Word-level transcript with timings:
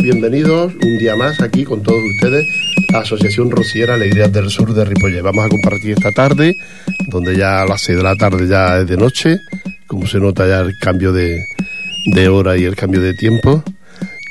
bienvenidos 0.00 0.72
un 0.74 0.98
día 0.98 1.16
más 1.16 1.40
aquí 1.42 1.64
con 1.64 1.82
todos 1.82 2.00
ustedes, 2.14 2.46
la 2.90 3.00
Asociación 3.00 3.50
Rociera 3.50 3.94
Alegrías 3.94 4.32
del 4.32 4.48
Sur 4.48 4.72
de 4.72 4.84
Ripollet. 4.84 5.20
Vamos 5.20 5.44
a 5.44 5.48
compartir 5.48 5.90
esta 5.90 6.10
tarde, 6.12 6.56
donde 7.08 7.36
ya 7.36 7.62
a 7.62 7.66
las 7.66 7.82
6 7.82 7.98
de 7.98 8.04
la 8.04 8.16
tarde 8.16 8.48
ya 8.48 8.78
es 8.78 8.86
de 8.86 8.96
noche, 8.96 9.38
como 9.86 10.06
se 10.06 10.18
nota 10.18 10.46
ya 10.46 10.60
el 10.60 10.78
cambio 10.78 11.12
de, 11.12 11.44
de 12.06 12.28
hora 12.28 12.56
y 12.56 12.64
el 12.64 12.74
cambio 12.74 13.02
de 13.02 13.12
tiempo. 13.12 13.62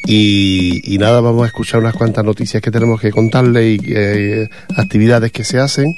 Y, 0.07 0.97
nada, 1.00 1.21
vamos 1.21 1.43
a 1.43 1.47
escuchar 1.47 1.80
unas 1.80 1.93
cuantas 1.93 2.25
noticias 2.25 2.62
que 2.62 2.71
tenemos 2.71 3.00
que 3.00 3.12
contarle 3.12 3.73
y 3.73 3.80
eh, 3.88 4.50
actividades 4.75 5.32
que 5.32 5.43
se 5.43 5.59
hacen 5.59 5.96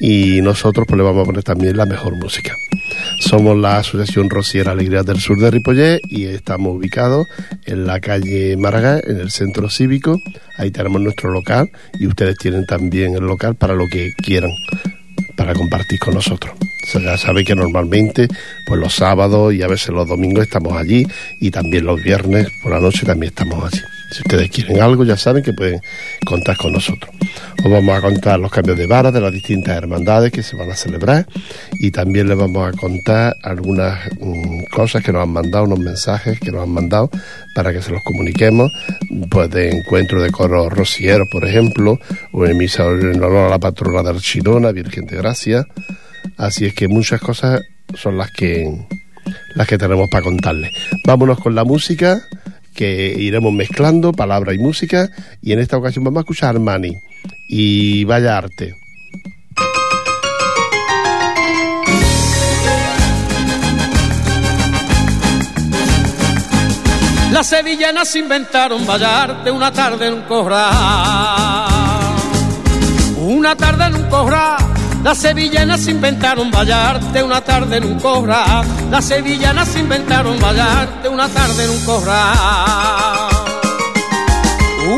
y 0.00 0.40
nosotros 0.42 0.86
pues 0.86 0.96
le 0.96 1.02
vamos 1.02 1.22
a 1.22 1.26
poner 1.26 1.42
también 1.42 1.76
la 1.76 1.86
mejor 1.86 2.14
música. 2.14 2.54
Somos 3.22 3.56
la 3.56 3.78
Asociación 3.78 4.28
Rociera 4.28 4.72
Alegría 4.72 5.04
del 5.04 5.20
Sur 5.20 5.38
de 5.38 5.50
Ripollet 5.50 6.00
y 6.08 6.24
estamos 6.24 6.76
ubicados 6.76 7.26
en 7.64 7.86
la 7.86 8.00
calle 8.00 8.56
Málaga, 8.56 9.00
en 9.02 9.20
el 9.20 9.30
centro 9.30 9.70
cívico. 9.70 10.18
Ahí 10.58 10.72
tenemos 10.72 11.00
nuestro 11.00 11.30
local 11.30 11.70
y 12.00 12.08
ustedes 12.08 12.36
tienen 12.36 12.66
también 12.66 13.14
el 13.14 13.24
local 13.24 13.54
para 13.54 13.74
lo 13.74 13.86
que 13.86 14.12
quieran, 14.24 14.50
para 15.36 15.54
compartir 15.54 16.00
con 16.00 16.14
nosotros 16.14 16.52
ya 17.00 17.16
sabe 17.16 17.44
que 17.44 17.54
normalmente, 17.54 18.28
pues 18.66 18.80
los 18.80 18.94
sábados 18.94 19.54
y 19.54 19.62
a 19.62 19.68
veces 19.68 19.90
los 19.90 20.08
domingos 20.08 20.44
estamos 20.44 20.74
allí 20.74 21.06
y 21.40 21.50
también 21.50 21.84
los 21.86 22.02
viernes 22.02 22.48
por 22.62 22.72
la 22.72 22.80
noche 22.80 23.06
también 23.06 23.30
estamos 23.30 23.64
allí. 23.64 23.82
Si 24.12 24.20
ustedes 24.20 24.50
quieren 24.50 24.80
algo, 24.80 25.04
ya 25.04 25.16
saben 25.16 25.42
que 25.42 25.52
pueden 25.52 25.80
contar 26.26 26.56
con 26.56 26.72
nosotros. 26.72 27.14
Os 27.64 27.70
vamos 27.70 27.96
a 27.96 28.00
contar 28.00 28.38
los 28.38 28.50
cambios 28.50 28.76
de 28.76 28.86
vara 28.86 29.10
de 29.10 29.20
las 29.20 29.32
distintas 29.32 29.76
hermandades 29.76 30.30
que 30.32 30.42
se 30.42 30.56
van 30.56 30.70
a 30.70 30.76
celebrar 30.76 31.26
y 31.80 31.90
también 31.90 32.28
les 32.28 32.36
vamos 32.36 32.68
a 32.68 32.76
contar 32.76 33.36
algunas 33.42 33.98
mm, 34.20 34.64
cosas 34.64 35.02
que 35.02 35.12
nos 35.12 35.22
han 35.22 35.30
mandado, 35.30 35.64
unos 35.64 35.78
mensajes 35.78 36.38
que 36.38 36.52
nos 36.52 36.62
han 36.62 36.70
mandado 36.70 37.10
para 37.54 37.72
que 37.72 37.80
se 37.80 37.90
los 37.90 38.02
comuniquemos, 38.02 38.70
pues 39.30 39.50
de 39.50 39.70
encuentro 39.70 40.22
de 40.22 40.30
coros 40.30 40.72
rocieros, 40.72 41.28
por 41.30 41.44
ejemplo, 41.44 41.98
o 42.32 42.46
en 42.46 42.56
misa 42.56 42.84
en 42.84 43.22
honor 43.22 43.46
a 43.46 43.50
la 43.50 43.58
patrona 43.58 44.02
de 44.02 44.10
Archidona, 44.10 44.72
Virgen 44.72 45.06
de 45.06 45.16
Gracia 45.16 45.66
Así 46.36 46.66
es 46.66 46.74
que 46.74 46.88
muchas 46.88 47.20
cosas 47.20 47.60
son 47.94 48.18
las 48.18 48.30
que 48.30 48.68
las 49.54 49.68
que 49.68 49.78
tenemos 49.78 50.08
para 50.10 50.24
contarles. 50.24 50.72
Vámonos 51.04 51.38
con 51.38 51.54
la 51.54 51.64
música 51.64 52.22
que 52.74 53.14
iremos 53.18 53.52
mezclando 53.52 54.12
palabra 54.12 54.54
y 54.54 54.58
música 54.58 55.10
y 55.40 55.52
en 55.52 55.58
esta 55.58 55.76
ocasión 55.76 56.04
vamos 56.04 56.18
a 56.18 56.22
escuchar 56.22 56.50
Armani 56.50 56.96
y 57.48 58.04
vaya 58.04 58.38
arte. 58.38 58.74
Las 67.32 67.46
sevillanas 67.46 68.14
inventaron 68.14 68.88
arte 68.88 69.50
una 69.50 69.72
tarde 69.72 70.06
en 70.08 70.14
un 70.14 70.22
corral. 70.22 71.66
Una 73.16 73.56
tarde 73.56 73.86
en 73.86 73.94
un 73.96 74.10
corral 74.10 74.61
las 75.02 75.18
sevillanas 75.18 75.88
inventaron 75.88 76.50
vallarte 76.50 77.22
una 77.22 77.40
tarde 77.40 77.78
en 77.78 77.84
un 77.84 77.98
corral. 77.98 78.64
Las 78.90 79.04
sevillanas 79.04 79.74
inventaron 79.76 80.38
vallarte 80.38 81.08
una 81.08 81.28
tarde 81.28 81.64
en 81.64 81.70
un 81.70 81.84
corral. 81.84 83.28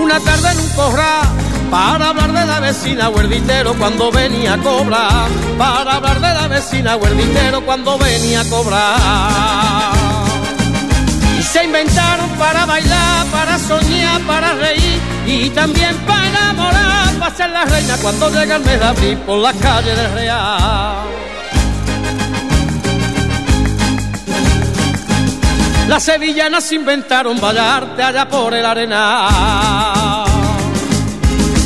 Una 0.02 0.20
tarde 0.20 0.52
en 0.52 0.60
un 0.60 0.68
corral 0.70 1.28
para 1.70 2.10
hablar 2.10 2.32
de 2.32 2.46
la 2.46 2.60
vecina 2.60 3.08
huerditero 3.08 3.74
cuando 3.74 4.12
venía 4.12 4.54
a 4.54 4.58
cobrar. 4.58 5.28
Para 5.56 5.94
hablar 5.94 6.20
de 6.20 6.34
la 6.34 6.48
vecina 6.48 6.96
huerditero 6.96 7.64
cuando 7.64 7.98
venía 7.98 8.42
a 8.42 8.44
cobrar. 8.44 9.92
Y 11.38 11.42
se 11.42 11.64
inventaron 11.64 12.28
para 12.38 12.66
bailar, 12.66 13.26
para 13.32 13.58
soñar, 13.58 14.20
para 14.22 14.52
reír 14.52 15.00
y 15.26 15.48
también 15.50 15.96
para 16.06 16.28
enamorar 16.28 16.83
va 17.20 17.26
a 17.26 17.34
ser 17.34 17.50
la 17.50 17.64
reina 17.64 17.96
cuando 18.00 18.30
llega 18.30 18.56
el 18.56 18.64
mes 18.64 18.78
de 18.78 18.84
abril 18.84 19.18
por 19.18 19.38
la 19.38 19.52
calle 19.52 19.94
del 19.94 20.12
Real. 20.12 20.96
Las 25.88 26.02
sevillanas 26.02 26.72
inventaron 26.72 27.40
bailarte 27.40 28.02
allá 28.02 28.28
por 28.28 28.54
el 28.54 28.64
arena. 28.64 30.24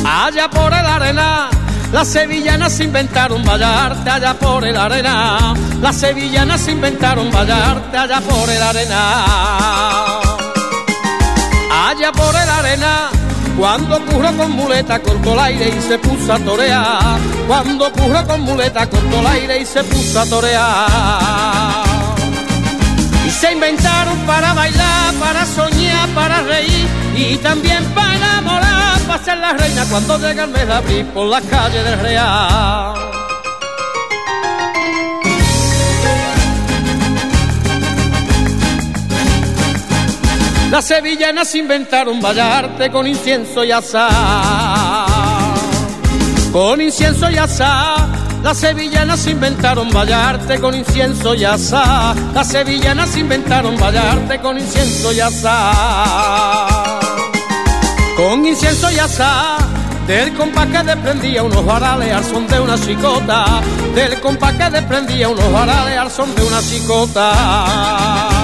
Allá 0.05 0.49
por 0.49 0.73
el 0.73 0.85
arena. 0.85 1.49
Las 1.91 2.07
sevillanas 2.09 2.79
inventaron 2.79 3.43
bailarte 3.43 4.09
allá 4.09 4.33
por 4.33 4.65
el 4.65 4.77
arena. 4.77 5.53
Las 5.81 5.95
sevillanas 5.95 6.67
inventaron 6.67 7.31
bailarte 7.31 7.97
allá 7.97 8.21
por 8.21 8.49
el 8.49 8.61
arena. 8.61 10.19
Allá 11.71 12.11
por 12.11 12.35
el 12.35 12.49
arena 12.49 13.18
cuando 13.59 13.99
curro 14.05 14.31
con 14.37 14.51
muleta 14.51 14.99
cortó 14.99 15.33
el 15.33 15.39
aire 15.39 15.73
y 15.77 15.81
se 15.81 15.99
puso 15.99 16.33
a 16.33 16.39
torear. 16.39 17.19
Cuando 17.45 17.91
curro 17.91 18.25
con 18.25 18.41
muleta 18.41 18.87
cortó 18.89 19.19
el 19.19 19.27
aire 19.27 19.59
y 19.59 19.65
se 19.65 19.83
puso 19.83 20.21
a 20.21 20.25
torear. 20.25 21.83
Y 23.27 23.29
se 23.29 23.51
inventaron 23.51 24.17
para 24.19 24.53
bailar, 24.53 25.13
para 25.15 25.45
soñar, 25.45 26.07
para 26.15 26.41
reír 26.41 26.87
y 27.15 27.35
también 27.37 27.83
para 27.93 28.15
enamorar, 28.15 28.99
para 29.01 29.23
ser 29.23 29.37
la 29.37 29.51
reina 29.51 29.85
cuando 29.89 30.17
llega 30.17 30.45
el 30.45 30.51
mes 30.51 30.65
de 30.65 30.73
abril 30.73 31.05
por 31.07 31.27
las 31.27 31.43
calles 31.43 31.83
del 31.83 31.99
Real. 31.99 33.08
Las 40.71 40.85
sevillanas 40.85 41.55
inventaron 41.55 42.21
vallarte 42.21 42.91
con 42.91 43.07
incienso 43.07 43.63
y 43.63 43.71
azar. 43.71 44.11
Con 46.51 46.79
incienso 46.79 47.29
y 47.31 47.37
azar. 47.37 48.07
Las 48.43 48.57
sevillanas 48.59 49.25
inventaron 49.25 49.89
vallarte 49.89 50.59
con 50.59 50.75
incienso 50.75 51.33
y 51.33 51.43
azar. 51.43 52.15
Las 52.35 52.49
sevillanas 52.49 53.17
inventaron 53.17 53.77
vallarte 53.77 54.39
con 54.39 54.59
incienso 54.59 55.11
y 55.11 55.19
azar. 55.19 56.67
Con 58.15 58.45
incienso 58.45 58.91
y 58.91 58.99
azar. 58.99 59.57
Del 60.05 60.35
compás 60.35 60.67
que 60.67 60.83
desprendía 60.83 61.41
unos 61.41 61.65
varales 61.65 62.13
al 62.13 62.23
son 62.23 62.47
de 62.47 62.59
una 62.59 62.77
chicota. 62.77 63.61
Del 63.95 64.19
compás 64.21 64.53
que 64.53 64.69
desprendía 64.69 65.29
unos 65.29 65.51
varales 65.51 65.97
al 65.97 66.11
son 66.11 66.35
de 66.35 66.43
una 66.43 66.61
chicota 66.61 68.38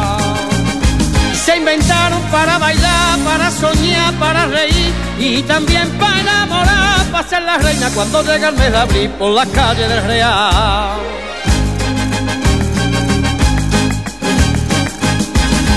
para 2.31 2.57
bailar, 2.57 3.19
para 3.23 3.51
soñar, 3.51 4.13
para 4.16 4.45
reír 4.45 4.93
y 5.19 5.41
también 5.43 5.89
para 5.99 6.19
enamorar, 6.19 7.05
para 7.11 7.27
ser 7.27 7.41
la 7.43 7.57
reina 7.57 7.89
cuando 7.93 8.21
llega 8.23 8.49
el 8.49 8.55
mes 8.55 8.71
de 8.71 8.77
abril 8.77 9.09
por 9.11 9.31
las 9.31 9.47
calles 9.49 9.88
del 9.89 10.03
Real. 10.03 10.99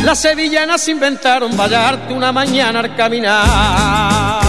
Las 0.04 0.18
sevillanas 0.20 0.88
inventaron 0.88 1.56
bailarte 1.56 2.12
una 2.14 2.32
mañana 2.32 2.80
al 2.80 2.96
caminar, 2.96 4.40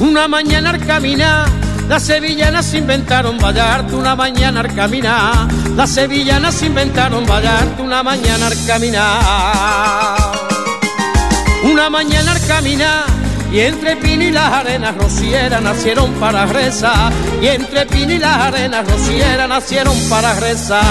una 0.00 0.28
mañana 0.28 0.70
al 0.70 0.86
caminar 0.86 1.62
las 1.88 2.04
sevillanas 2.04 2.72
inventaron 2.72 3.36
bailarte 3.38 3.94
una 3.94 4.16
mañana 4.16 4.60
al 4.60 4.74
caminar. 4.74 5.48
Las 5.76 5.90
sevillanas 5.90 6.62
inventaron 6.62 7.26
bailarte 7.26 7.82
una 7.82 8.02
mañana 8.02 8.46
al 8.46 8.66
caminar. 8.66 10.21
Una 11.72 11.88
mañana 11.88 12.32
al 12.32 12.46
caminar. 12.46 13.06
Y 13.50 13.60
entre 13.60 13.96
Pino 13.96 14.24
y 14.24 14.30
las 14.30 14.52
arenas 14.52 14.94
rocieras 14.94 15.62
nacieron 15.62 16.12
para 16.14 16.44
rezar. 16.44 17.10
Y 17.40 17.46
entre 17.46 17.86
Pino 17.86 18.12
y 18.12 18.18
las 18.18 18.36
arenas 18.36 18.86
rocieras 18.86 19.48
nacieron 19.48 19.96
para 20.10 20.34
rezar. 20.34 20.82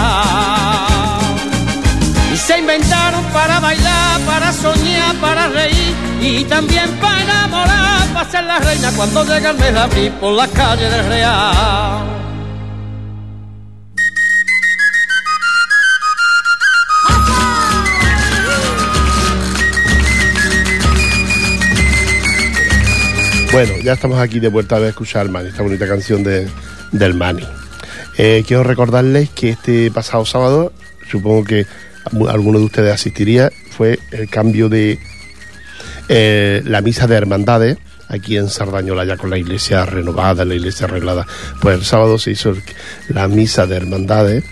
Y 2.34 2.38
se 2.38 2.58
inventaron 2.58 3.24
para 3.26 3.60
bailar, 3.60 4.22
para 4.22 4.52
soñar, 4.52 5.16
para 5.18 5.50
reír 5.50 5.96
y 6.20 6.46
también 6.46 6.90
para 7.00 7.22
enamorar, 7.22 8.08
para 8.14 8.32
ser 8.32 8.44
la 8.46 8.58
reina 8.60 8.92
cuando 8.96 9.24
llega 9.24 9.52
el 9.52 9.58
mes 9.58 9.74
de 9.74 9.80
abril 9.80 10.12
por 10.14 10.34
las 10.34 10.48
calles 10.50 10.92
del 10.92 11.06
Real. 11.06 12.21
Bueno, 23.52 23.74
ya 23.84 23.94
estamos 23.94 24.18
aquí 24.18 24.40
de 24.40 24.48
vuelta 24.48 24.78
a 24.78 24.88
escuchar 24.88 25.28
Mani, 25.28 25.50
esta 25.50 25.62
bonita 25.62 25.86
canción 25.86 26.24
de, 26.24 26.48
del 26.94 27.14
Mani. 27.14 27.46
Eh, 28.18 28.46
quiero 28.48 28.64
recordarles 28.64 29.30
que 29.30 29.50
este 29.50 29.92
pasado 29.92 30.26
sábado, 30.26 30.72
supongo 31.10 31.44
que 31.44 31.66
alguno 32.30 32.60
de 32.60 32.66
ustedes 32.66 32.94
asistiría, 32.94 33.52
fue 33.70 34.00
el 34.12 34.30
cambio 34.30 34.70
de 34.70 35.00
eh, 36.08 36.62
la 36.64 36.80
misa 36.80 37.08
de 37.08 37.16
hermandades 37.18 37.78
aquí 38.08 38.38
en 38.38 38.48
Sardañola, 38.48 39.04
ya 39.04 39.18
con 39.18 39.30
la 39.30 39.38
iglesia 39.38 39.86
renovada, 39.86 40.46
la 40.46 40.56
iglesia 40.56 40.86
arreglada. 40.86 41.28
Pues 41.60 41.78
el 41.78 41.84
sábado 41.84 42.18
se 42.20 42.32
hizo 42.32 42.56
la 43.10 43.28
misa 43.28 43.68
de 43.68 43.76
hermandades 43.76 44.46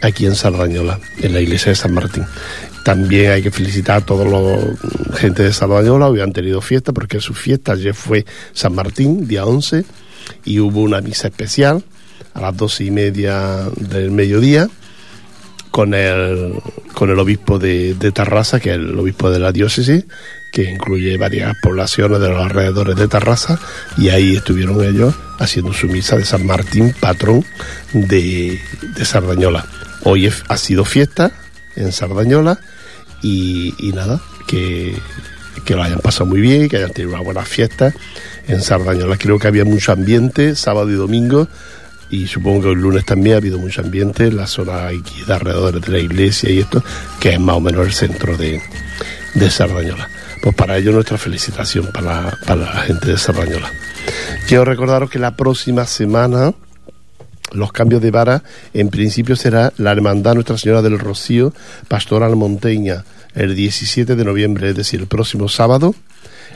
aquí 0.00 0.26
en 0.26 0.36
Sardañola, 0.36 1.00
en 1.20 1.34
la 1.34 1.40
iglesia 1.40 1.70
de 1.70 1.76
San 1.76 1.92
Martín. 1.92 2.24
También 2.84 3.32
hay 3.32 3.42
que 3.42 3.50
felicitar 3.50 3.96
a 3.96 4.00
todos 4.04 4.28
los 4.28 5.18
gente 5.18 5.42
de 5.42 5.54
Sardañola, 5.54 6.08
hoy 6.08 6.20
han 6.20 6.34
tenido 6.34 6.60
fiesta 6.60 6.92
porque 6.92 7.18
su 7.18 7.32
fiesta 7.32 7.72
ayer 7.72 7.94
fue 7.94 8.26
San 8.52 8.74
Martín, 8.74 9.26
día 9.26 9.46
11, 9.46 9.86
y 10.44 10.60
hubo 10.60 10.82
una 10.82 11.00
misa 11.00 11.28
especial 11.28 11.82
a 12.34 12.42
las 12.42 12.54
doce 12.54 12.84
y 12.84 12.90
media 12.90 13.70
del 13.76 14.10
mediodía 14.10 14.68
con 15.70 15.94
el, 15.94 16.60
con 16.92 17.08
el 17.08 17.18
obispo 17.18 17.58
de, 17.58 17.96
Tarrasa, 18.12 18.60
que 18.60 18.70
es 18.70 18.76
el 18.76 18.98
obispo 18.98 19.30
de 19.30 19.38
la 19.38 19.50
diócesis, 19.50 20.04
que 20.52 20.70
incluye 20.70 21.16
varias 21.16 21.56
poblaciones 21.62 22.20
de 22.20 22.28
los 22.28 22.38
alrededores 22.38 22.96
de 22.96 23.08
Tarrasa, 23.08 23.58
y 23.96 24.10
ahí 24.10 24.36
estuvieron 24.36 24.84
ellos 24.84 25.14
haciendo 25.38 25.72
su 25.72 25.88
misa 25.88 26.18
de 26.18 26.26
San 26.26 26.44
Martín, 26.44 26.94
patrón 27.00 27.46
de 27.94 28.60
Sardañola. 29.02 29.64
Hoy 30.02 30.30
ha 30.48 30.56
sido 30.58 30.84
fiesta 30.84 31.32
en 31.76 31.90
Sardañola 31.90 32.60
y, 33.24 33.92
nada, 33.94 34.20
que, 34.46 34.96
que 35.64 35.74
lo 35.74 35.82
hayan 35.82 36.00
pasado 36.00 36.26
muy 36.26 36.40
bien, 36.40 36.68
que 36.68 36.76
hayan 36.76 36.92
tenido 36.92 37.14
una 37.14 37.22
buena 37.22 37.44
fiesta 37.44 37.94
en 38.46 38.60
Sardañola. 38.60 39.16
Creo 39.16 39.38
que 39.38 39.48
había 39.48 39.64
mucho 39.64 39.92
ambiente 39.92 40.54
sábado 40.54 40.90
y 40.90 40.94
domingo 40.94 41.48
y 42.10 42.26
supongo 42.26 42.62
que 42.62 42.72
el 42.72 42.80
lunes 42.80 43.06
también 43.06 43.36
ha 43.36 43.38
habido 43.38 43.58
mucho 43.58 43.80
ambiente 43.80 44.26
en 44.26 44.36
la 44.36 44.46
zona 44.46 44.88
aquí 44.88 45.22
de 45.26 45.32
alrededor 45.32 45.80
de 45.80 45.92
la 45.92 45.98
iglesia 45.98 46.50
y 46.50 46.58
esto, 46.60 46.84
que 47.18 47.30
es 47.30 47.40
más 47.40 47.56
o 47.56 47.60
menos 47.60 47.86
el 47.86 47.92
centro 47.92 48.36
de, 48.36 48.60
de 49.34 49.50
Sardañola. 49.50 50.08
Pues 50.42 50.54
para 50.54 50.76
ello 50.76 50.92
nuestra 50.92 51.16
felicitación 51.16 51.86
para, 51.86 52.38
para 52.46 52.60
la 52.60 52.82
gente 52.82 53.08
de 53.08 53.16
Sardañola. 53.18 53.72
Quiero 54.46 54.66
recordaros 54.66 55.08
que 55.08 55.18
la 55.18 55.34
próxima 55.34 55.86
semana 55.86 56.52
los 57.54 57.72
cambios 57.72 58.02
de 58.02 58.10
vara, 58.10 58.42
en 58.72 58.88
principio 58.88 59.36
será 59.36 59.72
la 59.76 59.92
Hermandad 59.92 60.34
Nuestra 60.34 60.58
Señora 60.58 60.82
del 60.82 60.98
Rocío, 60.98 61.52
Pastoral 61.88 62.36
Monteña, 62.36 63.04
el 63.34 63.54
17 63.54 64.16
de 64.16 64.24
noviembre, 64.24 64.70
es 64.70 64.76
decir, 64.76 65.00
el 65.00 65.06
próximo 65.06 65.48
sábado, 65.48 65.94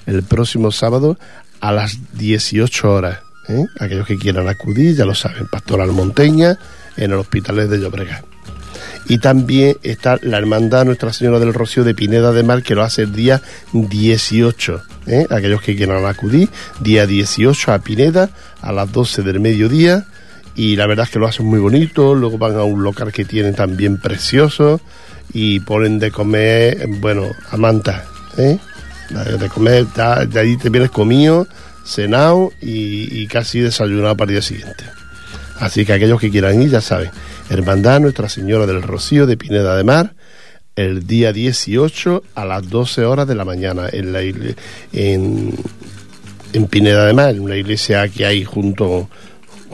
el 0.07 0.23
próximo 0.23 0.71
sábado 0.71 1.19
a 1.61 1.73
las 1.73 1.99
18 2.15 2.93
horas. 2.93 3.21
¿eh? 3.49 3.65
Aquellos 3.81 4.07
que 4.07 4.17
quieran 4.17 4.49
acudir, 4.49 4.97
ya 4.97 5.05
lo 5.05 5.15
saben, 5.15 5.47
Pastoral 5.49 5.93
Monteña, 5.93 6.59
en 6.97 7.13
el 7.13 7.19
Hospital 7.19 7.69
de 7.69 7.79
Llobregat. 7.79 8.25
Y 9.09 9.19
también 9.19 9.77
está 9.83 10.19
la 10.23 10.37
Hermandad 10.37 10.85
Nuestra 10.85 11.13
Señora 11.13 11.39
del 11.39 11.55
Rocío 11.55 11.83
de 11.83 11.95
Pineda 11.95 12.33
de 12.33 12.43
Mar, 12.43 12.63
que 12.63 12.75
lo 12.75 12.83
hace 12.83 13.03
el 13.03 13.13
día 13.13 13.41
18. 13.73 14.83
¿eh? 15.07 15.27
Aquellos 15.31 15.63
que 15.63 15.75
quieran 15.75 16.05
acudir, 16.05 16.49
día 16.81 17.07
18 17.07 17.73
a 17.73 17.79
Pineda, 17.79 18.31
a 18.61 18.73
las 18.73 18.93
12 18.93 19.23
del 19.23 19.41
mediodía 19.41 20.07
y 20.59 20.75
la 20.75 20.89
verdad 20.89 21.05
es 21.05 21.13
que 21.13 21.21
lo 21.21 21.29
hacen 21.29 21.47
muy 21.47 21.61
bonito, 21.61 22.17
luego 22.17 22.37
van 22.37 22.57
a 22.57 22.65
un 22.65 22.83
local 22.83 23.13
que 23.13 23.25
tienen 23.25 23.55
también 23.55 24.01
precioso 24.01 24.81
y 25.33 25.61
ponen 25.61 26.01
de 26.01 26.11
comer, 26.11 26.85
bueno, 26.99 27.31
a 27.53 27.57
manta, 27.57 28.05
¿eh? 28.37 28.59
De 29.39 29.49
comer, 29.49 29.87
de 29.87 30.41
ahí 30.41 30.57
te 30.57 30.69
vienes 30.69 30.91
comido, 30.91 31.47
cenado 31.87 32.51
y, 32.61 33.25
casi 33.29 33.61
desayunado 33.61 34.17
para 34.17 34.33
el 34.33 34.35
día 34.35 34.43
siguiente. 34.43 34.83
Así 35.61 35.87
que 35.87 35.93
aquellos 35.93 36.21
que 36.21 36.29
quieran 36.29 36.61
ir 36.61 36.71
ya 36.71 36.81
saben, 36.81 37.13
Hermandad 37.49 38.01
Nuestra 38.01 38.29
Señora 38.29 38.67
del 38.67 38.83
Rocío 38.83 39.27
de 39.27 39.37
Pineda 39.37 39.77
de 39.77 39.85
Mar, 39.85 40.15
el 40.75 41.07
día 41.07 41.33
18 41.33 42.25
a 42.35 42.45
las 42.45 42.69
12 42.69 43.05
horas 43.05 43.29
de 43.29 43.37
la 43.37 43.45
mañana 43.45 43.89
en 43.93 44.13
la 44.13 44.23
en 46.53 46.67
Pineda 46.69 47.07
de 47.07 47.13
Mar, 47.13 47.31
en 47.31 47.43
una 47.43 47.55
iglesia 47.55 48.09
que 48.09 48.27
hay 48.27 48.45
junto 48.45 49.09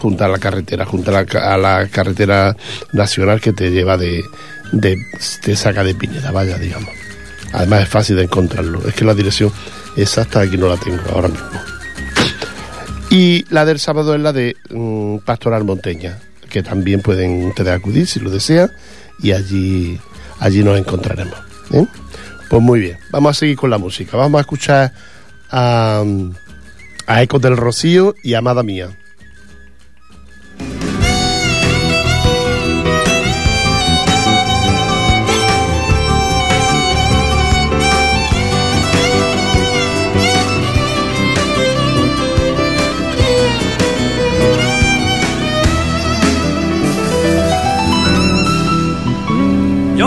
junto 0.05 0.23
a 0.23 0.29
la 0.29 0.37
carretera, 0.37 0.85
junto 0.85 1.17
a 1.17 1.57
la, 1.57 1.89
carretera 1.89 2.55
nacional 2.93 3.41
que 3.41 3.55
te 3.55 3.71
lleva 3.71 3.97
de, 3.97 4.23
de, 4.71 4.99
te 5.43 5.57
saca 5.57 5.83
de 5.83 5.95
Pineda, 5.95 6.31
vaya, 6.31 6.59
digamos. 6.59 6.91
Además 7.55 7.85
es 7.85 7.89
fácil 7.89 8.17
de 8.17 8.25
encontrarlo, 8.25 8.87
es 8.87 8.93
que 8.93 9.07
la 9.07 9.15
dirección 9.15 9.51
exacta 9.97 10.41
aquí 10.41 10.59
no 10.59 10.69
la 10.69 10.77
tengo 10.77 11.01
ahora 11.11 11.29
mismo. 11.29 11.49
Y 13.09 13.47
la 13.49 13.65
del 13.65 13.79
sábado 13.79 14.15
es 14.15 14.21
la 14.21 14.35
de 14.35 14.57
um, 14.69 15.21
Pastoral 15.21 15.65
Monteña, 15.65 16.19
que 16.51 16.63
también 16.63 17.01
pueden 17.01 17.47
ustedes 17.47 17.73
acudir 17.73 18.07
si 18.07 18.21
lo 18.21 18.29
desean, 18.29 18.71
y 19.21 19.33
allí, 19.33 19.99
allí 20.39 20.63
nos 20.63 20.79
encontraremos. 20.79 21.39
¿eh? 21.73 21.87
Pues 22.51 22.61
muy 22.61 22.81
bien, 22.81 22.99
vamos 23.11 23.39
a 23.39 23.41
seguir 23.41 23.57
con 23.57 23.71
la 23.71 23.79
música, 23.79 24.19
vamos 24.19 24.37
a 24.37 24.43
escuchar 24.43 24.93
a, 25.51 26.05
a 27.07 27.23
Ecos 27.23 27.41
del 27.41 27.57
Rocío 27.57 28.15
y 28.23 28.35
Amada 28.35 28.63
Mía. 28.63 28.91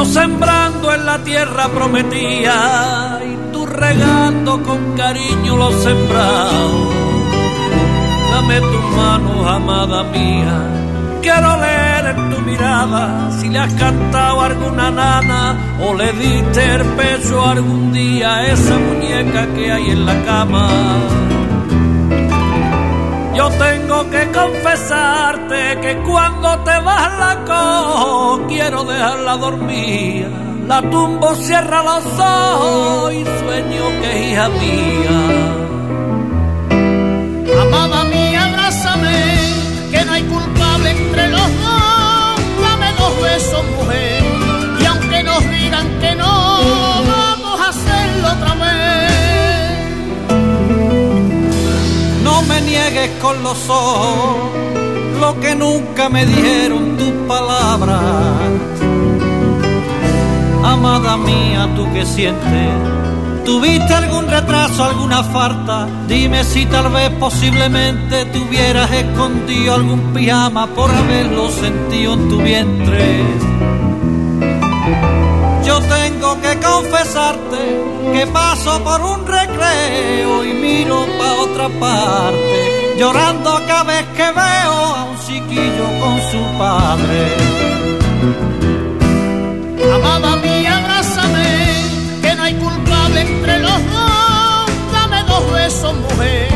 Sembrando 0.07 0.93
en 0.93 1.05
la 1.05 1.17
tierra 1.19 1.67
prometía 1.67 3.19
y 3.23 3.51
tú 3.51 3.65
regando 3.65 4.63
con 4.63 4.95
cariño 4.95 5.57
lo 5.57 5.71
sembrado. 5.71 6.89
Dame 8.31 8.61
tu 8.61 8.79
mano, 8.95 9.49
amada 9.49 10.03
mía. 10.03 10.57
Quiero 11.21 11.57
leer 11.57 12.15
en 12.15 12.29
tu 12.29 12.41
mirada 12.41 13.31
si 13.37 13.49
le 13.49 13.59
has 13.59 13.73
cantado 13.73 14.41
alguna 14.41 14.89
nana 14.91 15.57
o 15.85 15.93
le 15.93 16.13
diste 16.13 16.75
el 16.75 16.83
peso 17.01 17.45
algún 17.45 17.91
día 17.91 18.35
a 18.35 18.47
esa 18.47 18.77
muñeca 18.77 19.47
que 19.53 19.71
hay 19.71 19.89
en 19.89 20.05
la 20.05 20.23
cama. 20.23 20.69
Yo 23.37 23.47
tengo 23.49 24.09
que 24.09 24.31
confesarte 24.31 25.79
que 25.79 25.95
cuando 25.97 26.57
te 26.63 26.79
vas 26.79 27.11
la 27.19 27.33
co 27.45 28.47
quiero 28.47 28.83
dejarla 28.83 29.37
dormir. 29.37 30.27
La 30.67 30.81
tumbo, 30.81 31.35
cierra 31.35 31.83
los 31.83 32.03
ojos 32.19 33.13
y 33.13 33.23
sueño 33.23 33.83
que 34.01 34.09
es 34.09 34.31
hija 34.31 34.49
mía. 34.49 35.19
Amada 37.61 38.03
mía, 38.05 38.45
abrázame, 38.45 39.15
que 39.91 40.03
no 40.03 40.13
hay 40.13 40.23
culpable 40.23 40.89
entre 40.89 41.27
los 41.27 41.49
dos. 41.61 42.41
Dame 42.63 42.91
dos 42.97 43.21
besos, 43.21 43.63
mujer, 43.77 43.86
con 53.21 53.43
los 53.43 53.69
ojos 53.69 54.37
lo 55.19 55.39
que 55.39 55.55
nunca 55.55 56.09
me 56.09 56.25
dieron 56.25 56.97
tus 56.97 57.11
palabras. 57.27 58.01
Amada 60.63 61.17
mía, 61.17 61.69
tú 61.75 61.91
que 61.93 62.05
sientes, 62.05 62.69
¿tuviste 63.45 63.93
algún 63.93 64.27
retraso, 64.27 64.83
alguna 64.83 65.23
falta? 65.23 65.87
Dime 66.07 66.43
si 66.43 66.65
tal 66.65 66.91
vez 66.91 67.09
posiblemente 67.11 68.25
te 68.25 68.37
hubieras 68.37 68.91
escondido 68.91 69.75
algún 69.75 70.13
pijama 70.13 70.67
por 70.67 70.91
haberlo 70.91 71.49
sentido 71.49 72.13
en 72.13 72.29
tu 72.29 72.37
vientre. 72.37 73.23
Yo 75.65 75.79
tengo 75.81 76.39
que 76.41 76.59
confesarte 76.59 77.57
que 78.13 78.27
paso 78.27 78.81
por 78.83 79.01
un 79.01 79.25
recreo 79.25 80.45
y 80.45 80.53
miro 80.53 81.05
pa' 81.17 81.33
otra 81.41 81.69
parte, 81.79 82.66
llorando 82.97 83.61
cada 83.67 83.83
vez 83.83 84.05
que 84.15 84.31
veo 84.31 84.73
a 84.95 85.03
un 85.05 85.17
chiquillo 85.25 85.87
con 86.01 86.15
su 86.31 86.41
padre. 86.57 87.21
Amada 89.93 90.35
mía, 90.37 90.77
abrázame, 90.77 91.47
que 92.21 92.35
no 92.35 92.43
hay 92.43 92.53
culpable 92.55 93.21
entre 93.21 93.59
los 93.59 93.79
dos. 93.93 94.71
Dame 94.91 95.23
dos 95.23 95.51
besos, 95.51 95.93
mujer, 95.95 96.49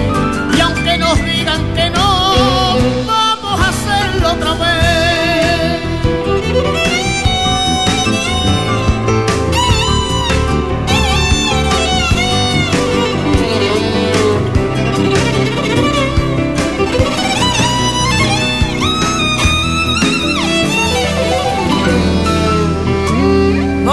y 0.58 0.60
aunque 0.60 0.98
nos 0.98 1.18
digan 1.26 1.62
que 1.76 1.90
no, 1.92 2.34
vamos 3.06 3.60
a 3.62 3.70
hacerlo 3.70 4.32
otra 4.32 4.54
vez. 4.54 4.81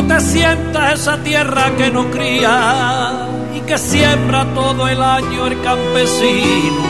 No 0.01 0.07
te 0.07 0.21
sientas 0.21 1.01
esa 1.01 1.17
tierra 1.25 1.73
que 1.77 1.91
no 1.91 2.09
cría 2.09 3.27
y 3.53 3.61
que 3.63 3.77
siembra 3.77 4.47
todo 4.55 4.87
el 4.87 5.03
año 5.03 5.49
el 5.49 5.61
campesino. 5.61 6.85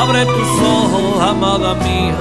Abre 0.00 0.26
tus 0.26 0.48
ojos, 0.66 1.22
amada 1.22 1.74
mía, 1.76 2.16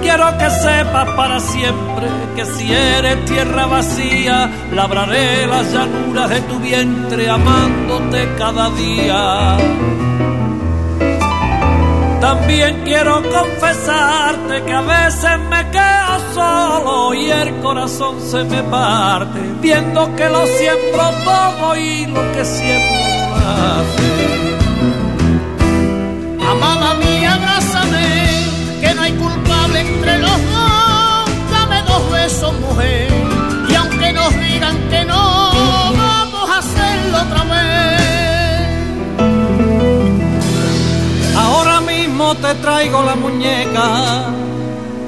quiero 0.00 0.38
que 0.38 0.48
sepas 0.48 1.08
para 1.16 1.40
siempre 1.40 2.06
que 2.36 2.46
si 2.46 2.72
eres 2.72 3.24
tierra 3.24 3.66
vacía, 3.66 4.48
labraré 4.70 5.48
las 5.48 5.72
llanuras 5.72 6.30
de 6.30 6.40
tu 6.42 6.60
vientre 6.60 7.28
amándote 7.28 8.28
cada 8.38 8.70
día. 8.70 9.56
También 12.24 12.80
quiero 12.86 13.22
confesarte 13.22 14.62
que 14.64 14.72
a 14.72 14.80
veces 14.80 15.38
me 15.50 15.70
quedo 15.70 16.32
solo 16.32 17.12
y 17.12 17.30
el 17.30 17.54
corazón 17.60 18.18
se 18.18 18.42
me 18.44 18.62
parte, 18.62 19.40
viendo 19.60 20.16
que 20.16 20.30
lo 20.30 20.46
siembro 20.46 21.10
todo 21.22 21.76
y 21.76 22.06
lo 22.06 22.32
que 22.32 22.42
siembro 22.46 23.36
hace. 23.36 24.63
Te 42.34 42.54
traigo 42.54 43.02
la 43.02 43.14
muñeca, 43.14 44.24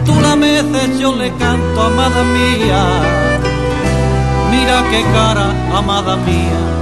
tú 0.05 0.21
la 0.21 0.37
meces, 0.37 0.99
yo 0.99 1.15
le 1.15 1.31
canto, 1.35 1.83
amada 1.83 2.23
mía. 2.23 2.83
Mira 4.51 4.83
qué 4.91 5.03
cara, 5.13 5.47
amada 5.77 6.17
mía 6.17 6.77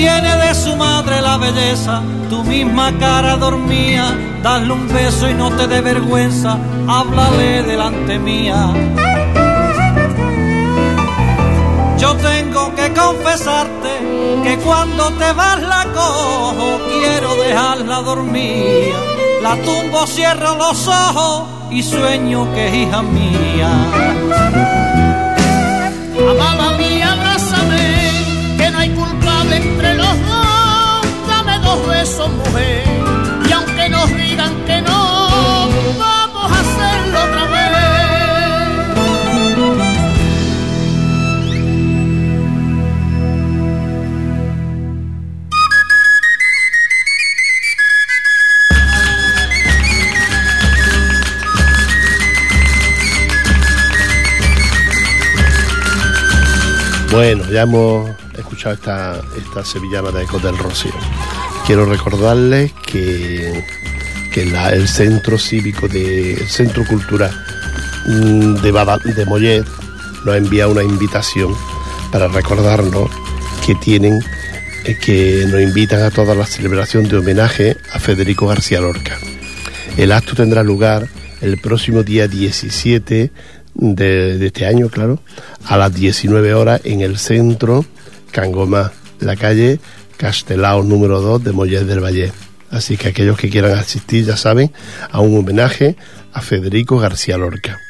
tiene 0.00 0.34
de 0.34 0.54
su 0.54 0.74
madre 0.76 1.20
la 1.20 1.36
belleza, 1.36 2.00
tu 2.30 2.42
misma 2.42 2.90
cara 2.98 3.36
dormía, 3.36 4.16
dale 4.42 4.72
un 4.72 4.88
beso 4.88 5.28
y 5.28 5.34
no 5.34 5.50
te 5.50 5.66
dé 5.66 5.82
vergüenza, 5.82 6.56
háblale 6.88 7.62
delante 7.64 8.18
mía. 8.18 8.72
Yo 11.98 12.16
tengo 12.16 12.74
que 12.74 12.94
confesarte 12.94 13.90
que 14.42 14.56
cuando 14.64 15.10
te 15.18 15.30
vas 15.34 15.60
la 15.60 15.84
cojo, 15.92 16.80
quiero 16.88 17.34
dejarla 17.34 17.96
dormir. 18.00 19.09
La 19.42 19.56
tumbo, 19.56 20.06
cierro 20.06 20.54
los 20.56 20.86
ojos 20.86 21.48
y 21.70 21.82
sueño 21.82 22.52
que 22.54 22.68
es 22.68 22.74
hija 22.74 23.02
mía. 23.02 23.70
Amada 26.30 26.76
mía, 26.76 27.12
abrázame, 27.12 28.10
que 28.58 28.70
no 28.70 28.78
hay 28.78 28.90
culpable 28.90 29.56
entre 29.56 29.94
los 29.94 30.26
dos. 30.26 31.06
Dame 31.26 31.58
dos 31.60 31.88
besos, 31.88 32.30
mujer, 32.30 32.84
Bueno, 57.10 57.44
ya 57.50 57.62
hemos 57.62 58.08
escuchado 58.38 58.74
esta, 58.74 59.20
esta 59.36 59.64
sevillana 59.64 60.10
de 60.12 60.22
Ecos 60.22 60.42
del 60.42 60.56
Rocío. 60.56 60.92
Quiero 61.66 61.84
recordarles 61.84 62.72
que, 62.86 63.64
que 64.32 64.42
el 64.42 64.88
centro 64.88 65.36
cívico, 65.38 65.88
de, 65.88 66.34
el 66.34 66.48
centro 66.48 66.84
cultural 66.86 67.32
mm, 68.06 68.54
de, 68.62 68.72
Bada- 68.72 68.98
de 68.98 69.26
Mollet 69.26 69.64
nos 70.24 70.34
ha 70.34 70.36
enviado 70.36 70.70
una 70.70 70.84
invitación 70.84 71.54
para 72.12 72.28
recordarnos 72.28 73.10
que 73.66 73.74
tienen, 73.74 74.20
eh, 74.84 74.96
que 75.00 75.44
nos 75.48 75.60
invitan 75.60 76.02
a 76.02 76.10
toda 76.10 76.34
la 76.36 76.46
celebración 76.46 77.08
de 77.08 77.16
homenaje 77.18 77.76
a 77.92 77.98
Federico 77.98 78.46
García 78.46 78.80
Lorca. 78.80 79.18
El 79.96 80.12
acto 80.12 80.34
tendrá 80.36 80.62
lugar 80.62 81.08
el 81.40 81.58
próximo 81.58 82.02
día 82.04 82.28
17 82.28 83.32
de, 83.74 84.44
este 84.44 84.66
año, 84.66 84.88
claro, 84.88 85.20
a 85.64 85.76
las 85.76 85.94
19 85.94 86.54
horas 86.54 86.80
en 86.84 87.00
el 87.00 87.18
centro 87.18 87.84
Cangomá, 88.30 88.92
la 89.20 89.36
calle 89.36 89.80
Castelao 90.16 90.82
número 90.82 91.20
2 91.20 91.44
de 91.44 91.52
Mollet 91.52 91.84
del 91.84 92.04
Valle. 92.04 92.32
Así 92.70 92.96
que 92.96 93.08
aquellos 93.08 93.36
que 93.36 93.50
quieran 93.50 93.72
asistir 93.72 94.24
ya 94.24 94.36
saben 94.36 94.70
a 95.10 95.20
un 95.20 95.36
homenaje 95.36 95.96
a 96.32 96.40
Federico 96.40 96.98
García 96.98 97.36
Lorca. 97.36 97.80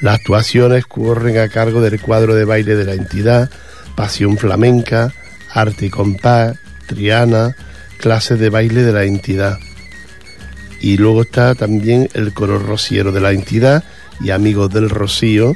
Las 0.00 0.20
actuaciones 0.20 0.86
corren 0.86 1.38
a 1.38 1.48
cargo 1.48 1.80
del 1.80 2.00
cuadro 2.00 2.34
de 2.34 2.44
baile 2.44 2.76
de 2.76 2.84
la 2.84 2.94
entidad, 2.94 3.50
Pasión 3.96 4.38
Flamenca, 4.38 5.12
Arte 5.52 5.86
y 5.86 5.90
Compás, 5.90 6.56
Triana, 6.86 7.56
clases 7.98 8.38
de 8.38 8.48
baile 8.48 8.82
de 8.82 8.92
la 8.92 9.04
entidad. 9.04 9.58
Y 10.80 10.96
luego 10.96 11.22
está 11.22 11.54
también 11.54 12.08
el 12.14 12.32
coro 12.32 12.58
rociero 12.58 13.10
de 13.10 13.20
la 13.20 13.32
entidad 13.32 13.82
y 14.20 14.30
amigos 14.30 14.70
del 14.70 14.90
Rocío 14.90 15.54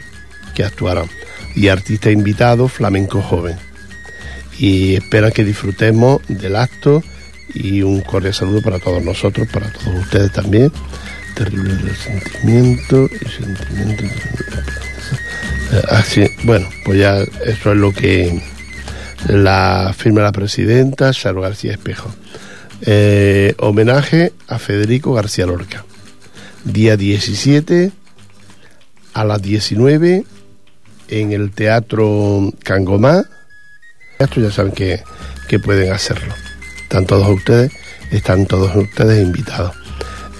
que 0.54 0.64
actuarán. 0.64 1.08
Y 1.54 1.68
artista 1.68 2.10
invitado, 2.10 2.68
flamenco 2.68 3.20
joven. 3.20 3.56
Y 4.58 4.94
esperan 4.94 5.32
que 5.32 5.44
disfrutemos 5.44 6.20
del 6.28 6.56
acto 6.56 7.02
y 7.54 7.82
un 7.82 8.00
cordial 8.00 8.34
saludo 8.34 8.62
para 8.62 8.78
todos 8.78 9.02
nosotros, 9.02 9.48
para 9.48 9.70
todos 9.72 10.00
ustedes 10.00 10.32
también. 10.32 10.72
Terrible 11.34 11.74
resentimiento 11.76 13.08
sentimiento. 13.38 14.04
Así, 15.88 16.26
bueno, 16.44 16.68
pues 16.84 16.98
ya 16.98 17.18
eso 17.46 17.72
es 17.72 17.78
lo 17.78 17.92
que 17.92 18.42
la 19.28 19.94
firma 19.96 20.22
la 20.22 20.32
presidenta 20.32 21.12
Charo 21.12 21.40
García 21.40 21.72
Espejo. 21.72 22.14
Eh, 22.82 23.54
homenaje 23.58 24.32
a 24.48 24.58
Federico 24.58 25.14
García 25.14 25.46
Lorca. 25.46 25.84
Día 26.64 26.96
17 26.96 27.92
a 29.14 29.24
las 29.24 29.42
19 29.42 30.24
en 31.08 31.32
el 31.32 31.50
Teatro 31.50 32.52
Cangomá. 32.62 33.24
Esto 34.18 34.40
ya 34.40 34.50
saben 34.50 34.72
que, 34.72 35.02
que 35.48 35.58
pueden 35.58 35.92
hacerlo. 35.92 36.34
Están 36.82 37.06
todos 37.06 37.28
ustedes, 37.28 37.72
están 38.10 38.46
todos 38.46 38.74
ustedes 38.76 39.22
invitados. 39.22 39.74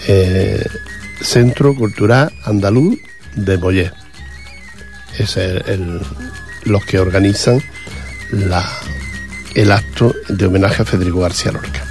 Eh, 0.09 0.65
Centro 1.21 1.75
Cultural 1.75 2.33
Andaluz 2.45 2.99
de 3.35 3.57
Mollet. 3.59 3.93
Es 5.19 5.37
el- 5.37 5.63
el- 5.67 6.01
los 6.65 6.85
que 6.85 6.99
organizan 6.99 7.61
la, 8.31 8.65
el 9.55 9.73
acto 9.73 10.15
de 10.29 10.47
homenaje 10.47 10.83
a 10.83 10.85
Federico 10.85 11.21
García 11.21 11.53
Lorca. 11.53 11.85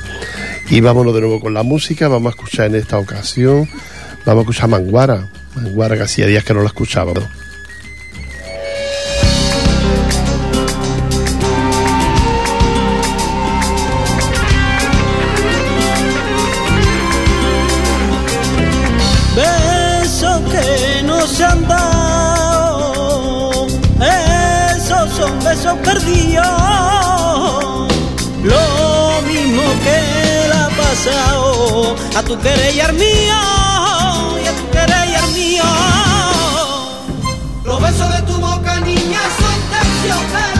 Y 0.69 0.79
vámonos 0.81 1.13
de 1.13 1.21
nuevo 1.21 1.39
con 1.41 1.53
la 1.53 1.63
música. 1.63 2.07
Vamos 2.07 2.33
a 2.33 2.35
escuchar 2.35 2.67
en 2.67 2.75
esta 2.75 2.97
ocasión, 2.97 3.67
vamos 4.25 4.41
a 4.41 4.43
escuchar 4.43 4.69
Manguara. 4.69 5.27
Que 5.53 6.01
hacía 6.01 6.25
días 6.25 6.43
que 6.43 6.53
no 6.53 6.61
la 6.61 6.67
escuchábamos. 6.67 7.23
Besos 19.35 20.41
que 20.51 21.03
no 21.03 21.27
se 21.27 21.43
han 21.43 21.67
dado, 21.67 23.67
esos 24.75 25.11
son 25.17 25.39
besos 25.43 25.77
perdidos. 25.79 26.47
Lo 28.43 29.21
mismo 29.27 29.63
que 29.83 30.47
le 30.47 30.53
ha 30.53 30.69
pasado 30.69 31.95
a 32.15 32.23
tu 32.23 32.33
al 32.33 32.93
mío, 32.93 33.60
besos 37.81 38.15
de 38.15 38.21
tu 38.23 38.39
boca, 38.39 38.79
niña, 38.81 39.19
son 39.39 39.59
terciopelo, 39.71 40.50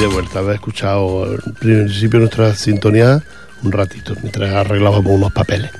de 0.00 0.06
vuelta, 0.08 0.40
haber 0.40 0.56
escuchado 0.56 1.24
al 1.24 1.54
principio 1.54 2.18
nuestra 2.18 2.54
sintonía 2.54 3.22
un 3.62 3.72
ratito, 3.72 4.14
mientras 4.20 4.52
arreglábamos 4.52 5.12
unos 5.12 5.32
papeles. 5.32 5.70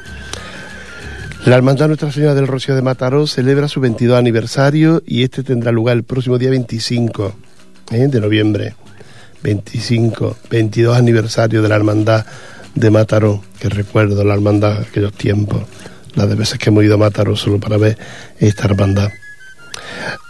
La 1.45 1.57
Hermandad 1.57 1.89
Nuestra 1.89 2.13
Señora 2.13 2.35
del 2.35 2.47
Rocío 2.47 2.75
de 2.75 2.83
Mataró 2.83 3.27
celebra 3.27 3.69
su 3.69 3.81
22 3.81 4.17
aniversario 4.17 5.03
y 5.05 5.25
este 5.25 5.43
tendrá 5.43 5.73
lugar 5.73 5.97
el 5.97 6.05
próximo 6.05 6.39
día 6.39 6.51
25 6.51 7.35
¿eh? 7.91 8.09
de 8.09 8.21
noviembre. 8.21 8.75
25, 9.43 10.37
22 10.49 10.97
aniversario 10.97 11.61
de 11.61 11.69
la 11.69 11.77
Hermandad 11.77 12.25
de 12.75 12.91
Mataró, 12.91 13.43
que 13.59 13.69
recuerdo 13.69 14.25
la 14.25 14.35
hermandad 14.35 14.79
de 14.79 14.87
aquellos 14.87 15.13
tiempos, 15.13 15.65
las 16.15 16.29
de 16.29 16.35
veces 16.35 16.59
que 16.59 16.71
hemos 16.71 16.85
ido 16.85 16.95
a 16.95 16.99
Mataró 16.99 17.37
solo 17.37 17.61
para 17.61 17.77
ver 17.77 17.99
esta 18.39 18.65
hermandad. 18.65 19.11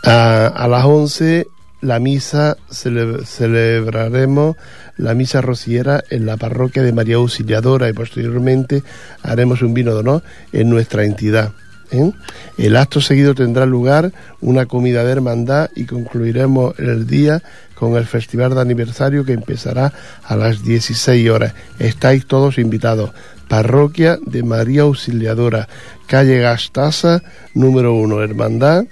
A, 0.03 0.47
a 0.47 0.69
las 0.69 0.85
11 0.85 1.47
la 1.85 1.99
misa, 1.99 2.57
celebraremos 2.71 4.57
la 4.97 5.15
misa 5.15 5.41
rociera 5.43 6.03
en 6.09 6.25
la 6.25 6.37
parroquia 6.37 6.83
de 6.83 6.93
María 6.93 7.17
Auxiliadora 7.17 7.89
y 7.89 7.93
posteriormente 7.93 8.83
haremos 9.23 9.61
un 9.63 9.75
vino 9.75 9.93
de 9.93 10.01
honor 10.01 10.23
en 10.53 10.71
nuestra 10.71 11.05
entidad. 11.05 11.53
¿eh? 11.91 12.11
El 12.57 12.77
acto 12.77 13.03
seguido 13.03 13.35
tendrá 13.35 13.67
lugar 13.67 14.13
una 14.41 14.65
comida 14.65 15.05
de 15.05 15.13
hermandad 15.13 15.69
y 15.77 15.85
concluiremos 15.85 16.79
el 16.79 17.07
día 17.07 17.43
con 17.75 17.97
el 17.97 18.07
festival 18.07 18.55
de 18.55 18.63
aniversario 18.63 19.27
que 19.27 19.33
empezará 19.33 19.93
a 20.23 20.37
las 20.37 20.65
16 20.65 21.29
horas. 21.29 21.55
Estáis 21.79 22.27
todos 22.27 22.57
invitados. 22.59 23.11
Parroquia 23.47 24.19
de 24.25 24.43
María 24.43 24.83
Auxiliadora, 24.83 25.69
calle 26.07 26.39
Gastaza, 26.39 27.23
número 27.53 27.95
1, 27.95 28.23
Hermandad, 28.23 28.87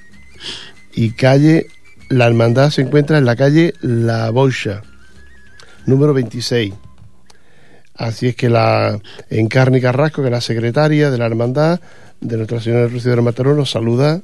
y 0.94 1.12
calle 1.12 1.68
la 2.12 2.26
hermandad 2.26 2.68
se 2.68 2.82
encuentra 2.82 3.16
en 3.16 3.24
la 3.24 3.36
calle 3.36 3.72
La 3.80 4.28
Bocha, 4.28 4.82
número 5.86 6.12
26. 6.12 6.74
Así 7.94 8.28
es 8.28 8.36
que 8.36 8.50
la 8.50 9.00
Encarni 9.30 9.80
Carrasco, 9.80 10.20
que 10.20 10.28
es 10.28 10.32
la 10.32 10.42
secretaria 10.42 11.10
de 11.10 11.16
la 11.16 11.24
hermandad 11.24 11.80
de 12.20 12.36
Nuestra 12.36 12.60
Señora 12.60 12.82
del 12.82 12.92
Rocío 12.92 13.16
de 13.16 13.22
Mataró, 13.22 13.54
nos 13.54 13.70
saluda 13.70 14.20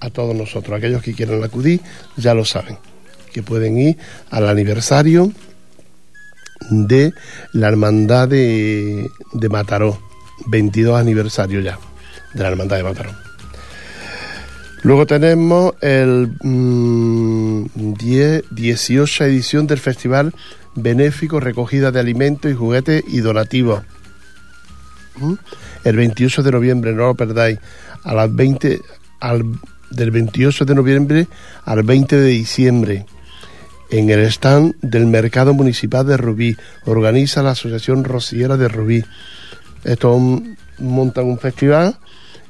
a 0.00 0.08
todos 0.08 0.34
nosotros. 0.34 0.78
Aquellos 0.78 1.02
que 1.02 1.12
quieran 1.12 1.44
acudir 1.44 1.82
ya 2.16 2.32
lo 2.32 2.46
saben, 2.46 2.78
que 3.30 3.42
pueden 3.42 3.76
ir 3.76 3.98
al 4.30 4.48
aniversario 4.48 5.30
de 6.70 7.12
la 7.52 7.68
hermandad 7.68 8.26
de, 8.26 9.06
de 9.34 9.48
Mataró, 9.50 10.00
22 10.46 10.98
aniversario 10.98 11.60
ya 11.60 11.78
de 12.32 12.42
la 12.42 12.48
hermandad 12.48 12.78
de 12.78 12.84
Mataró. 12.84 13.27
Luego 14.82 15.06
tenemos 15.06 15.74
el 15.80 16.36
10, 16.40 16.44
mm, 16.44 17.66
18 18.50 19.24
edición 19.24 19.66
del 19.66 19.78
Festival 19.78 20.34
Benéfico 20.74 21.40
Recogida 21.40 21.90
de 21.90 22.00
Alimentos 22.00 22.50
y 22.50 22.54
Juguetes 22.54 23.02
y 23.08 23.18
Donativos. 23.18 23.82
¿Mm? 25.16 25.34
El 25.84 25.96
28 25.96 26.42
de 26.42 26.52
noviembre, 26.52 26.92
no 26.92 27.06
lo 27.06 27.14
perdáis, 27.14 27.58
a 28.04 28.14
las 28.14 28.34
20, 28.34 28.80
al, 29.20 29.44
del 29.90 30.10
28 30.10 30.64
de 30.64 30.74
noviembre 30.74 31.26
al 31.64 31.82
20 31.82 32.16
de 32.16 32.28
diciembre, 32.28 33.06
en 33.90 34.10
el 34.10 34.20
stand 34.26 34.74
del 34.80 35.06
Mercado 35.06 35.54
Municipal 35.54 36.06
de 36.06 36.16
Rubí. 36.16 36.56
Organiza 36.84 37.42
la 37.42 37.50
Asociación 37.50 38.04
Rociera 38.04 38.56
de 38.56 38.68
Rubí. 38.68 39.04
Esto 39.82 40.16
montan 40.78 41.24
un 41.24 41.38
festival 41.38 41.96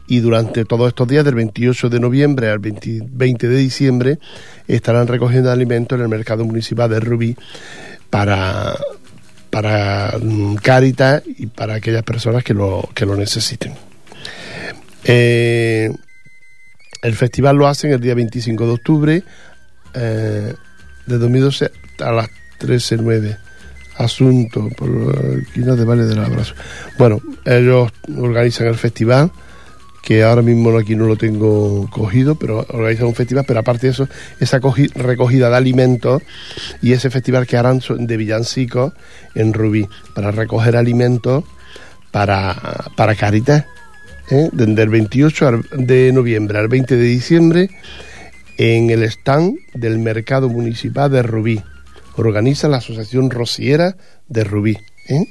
y 0.09 0.21
durante 0.21 0.65
todos 0.65 0.89
estos 0.89 1.07
días, 1.07 1.25
del 1.25 1.35
28 1.35 1.91
de 1.91 2.01
noviembre 2.01 2.49
al 2.49 2.59
20, 2.59 3.47
de 3.47 3.57
diciembre, 3.57 4.19
estarán 4.67 5.07
recogiendo 5.07 5.53
alimentos 5.53 5.97
en 5.97 6.03
el 6.03 6.09
mercado 6.09 6.47
municipal 6.47 6.89
de 6.89 6.99
Rubí 6.99 7.37
para, 8.09 8.75
para 9.51 10.17
mm, 10.19 10.57
Cáritas 10.57 11.23
y 11.27 11.47
para 11.47 11.75
aquellas 11.75 12.03
personas 12.05 12.43
que 12.43 12.55
lo, 12.55 12.89
que 12.95 13.05
lo 13.05 13.17
necesiten. 13.17 13.75
Eh, 15.05 15.91
el 17.03 17.15
festival 17.15 17.57
lo 17.57 17.69
hacen 17.69 17.93
el 17.93 18.01
día 18.01 18.15
25 18.15 18.67
de 18.67 18.73
octubre 18.73 19.23
eh, 19.93 20.55
de 21.07 21.19
2012 21.19 21.71
a 22.01 22.13
las 22.13 22.29
13.09 22.61 23.37
asunto 23.99 24.69
por 24.77 24.89
no 24.89 25.77
de 25.77 25.85
Valle 25.85 26.05
del 26.05 26.21
Abrazo. 26.21 26.55
Bueno, 26.97 27.21
ellos 27.45 27.91
organizan 28.17 28.69
el 28.69 28.77
festival 28.77 29.31
que 30.03 30.23
ahora 30.23 30.43
mismo 30.43 30.77
aquí 30.79 30.97
no 30.97 31.07
lo 31.07 31.17
tengo 31.17 31.89
cogido, 31.91 32.35
pero 32.35 32.65
organiza 32.71 33.07
un 33.07 33.15
festival, 33.15 33.45
pero 33.47 33.61
aparte 33.61 33.89
de 33.89 33.93
eso, 33.93 34.09
esa 34.41 34.61
recogida 34.95 35.51
de 35.51 35.57
alimentos 35.57 36.23
y 36.81 36.93
ese 36.93 37.11
festival 37.11 37.47
que 37.47 37.57
harán 37.57 37.81
de 37.99 38.17
villancicos 38.17 38.93
en 39.35 39.53
Rubí, 39.53 39.87
para 40.15 40.31
recoger 40.31 40.77
alimentos 40.77 41.45
para, 42.11 42.91
para 42.97 43.15
Caritas, 43.15 43.67
¿eh? 44.31 44.49
desde 44.53 44.83
el 44.83 44.89
28 44.89 45.61
de 45.75 46.13
noviembre 46.13 46.59
al 46.59 46.69
20 46.69 46.97
de 46.97 47.05
diciembre, 47.05 47.71
en 48.57 48.91
el 48.91 49.03
stand 49.05 49.59
del 49.75 49.99
Mercado 49.99 50.49
Municipal 50.49 51.11
de 51.11 51.23
Rubí. 51.23 51.63
Organiza 52.17 52.69
la 52.69 52.79
Asociación 52.79 53.31
Rociera 53.31 53.97
de 54.29 54.45
Rubí. 54.45 54.79
¿eh? 55.09 55.25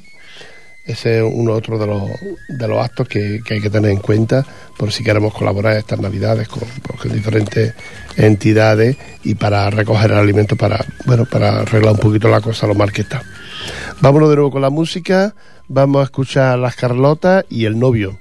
Ese 0.88 1.18
es 1.18 1.24
uno 1.30 1.52
otro 1.52 1.78
de 1.78 1.86
los, 1.86 2.02
de 2.48 2.66
los 2.66 2.82
actos 2.82 3.06
que, 3.06 3.42
hay 3.50 3.60
que 3.60 3.68
tener 3.68 3.90
en 3.90 3.98
cuenta 3.98 4.42
por 4.78 4.90
si 4.90 5.04
queremos 5.04 5.34
colaborar 5.34 5.76
estas 5.76 6.00
navidades 6.00 6.48
con, 6.48 6.62
diferentes 7.12 7.74
entidades 8.16 8.96
y 9.22 9.34
para 9.34 9.68
recoger 9.68 10.14
alimentos 10.14 10.56
para, 10.56 10.82
bueno, 11.04 11.26
para 11.26 11.60
arreglar 11.60 11.92
un 11.92 12.00
poquito 12.00 12.28
la 12.28 12.40
cosa 12.40 12.66
lo 12.66 12.74
mal 12.74 12.90
que 12.90 13.02
está. 13.02 13.22
Vámonos 14.00 14.30
de 14.30 14.36
nuevo 14.36 14.50
con 14.50 14.62
la 14.62 14.70
música, 14.70 15.34
vamos 15.68 16.00
a 16.00 16.04
escuchar 16.04 16.58
Las 16.58 16.74
Carlotas 16.74 17.44
y 17.50 17.66
El 17.66 17.78
Novio. 17.78 18.18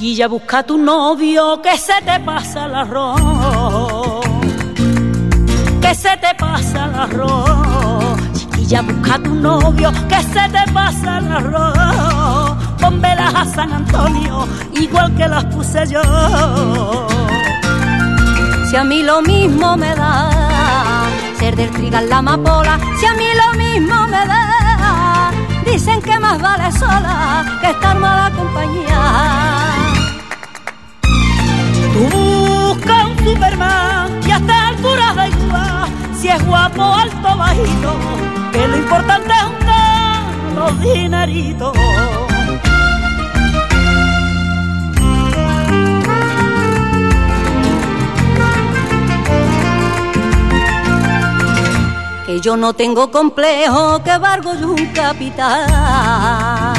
Chiquilla, 0.00 0.28
busca 0.28 0.62
tu 0.62 0.78
novio 0.78 1.60
que 1.60 1.76
se 1.76 1.92
te 2.06 2.18
pasa 2.20 2.64
el 2.64 2.74
arroz. 2.74 4.24
Que 5.82 5.94
se 5.94 6.16
te 6.16 6.34
pasa 6.38 6.86
el 6.86 6.94
arroz. 6.94 8.18
chiquilla, 8.32 8.80
busca 8.80 9.18
tu 9.18 9.34
novio 9.34 9.92
que 10.08 10.22
se 10.22 10.48
te 10.54 10.72
pasa 10.72 11.18
el 11.18 11.30
arroz. 11.30 12.56
Con 12.80 13.02
velas 13.02 13.34
a 13.34 13.44
San 13.44 13.74
Antonio, 13.74 14.48
igual 14.72 15.14
que 15.16 15.28
las 15.28 15.44
puse 15.44 15.86
yo. 15.86 16.00
Si 18.70 18.76
a 18.76 18.84
mí 18.84 19.02
lo 19.02 19.20
mismo 19.20 19.76
me 19.76 19.94
da 19.94 20.30
ser 21.38 21.56
del 21.56 21.70
trigal 21.72 22.08
la 22.08 22.18
amapola, 22.18 22.80
si 22.98 23.04
a 23.04 23.12
mí 23.12 23.26
lo 23.42 23.58
mismo 23.58 24.06
me 24.06 24.26
da, 24.26 25.30
dicen 25.66 26.00
que 26.00 26.18
más 26.18 26.40
vale 26.40 26.72
sola 26.72 27.44
que 27.60 27.68
estar 27.68 27.98
mala 27.98 28.30
compañía. 28.34 29.79
Tú 31.92 32.16
busca 32.16 33.06
un 33.06 33.18
Superman 33.18 34.20
y 34.26 34.30
hasta 34.30 34.68
alturas 34.68 35.16
da 35.16 35.28
igual, 35.28 35.88
si 36.18 36.28
es 36.28 36.46
guapo, 36.46 36.82
alto, 36.82 37.36
bajito, 37.36 37.94
que 38.52 38.68
lo 38.68 38.76
importante 38.76 39.32
es 39.32 39.44
un 39.44 39.60
los 40.54 40.80
dineritos. 40.80 41.72
que 52.30 52.40
yo 52.40 52.56
no 52.56 52.72
tengo 52.74 53.10
complejo, 53.10 54.02
que 54.04 54.16
valgo 54.16 54.54
yo 54.54 54.70
un 54.70 54.86
capital. 54.92 56.74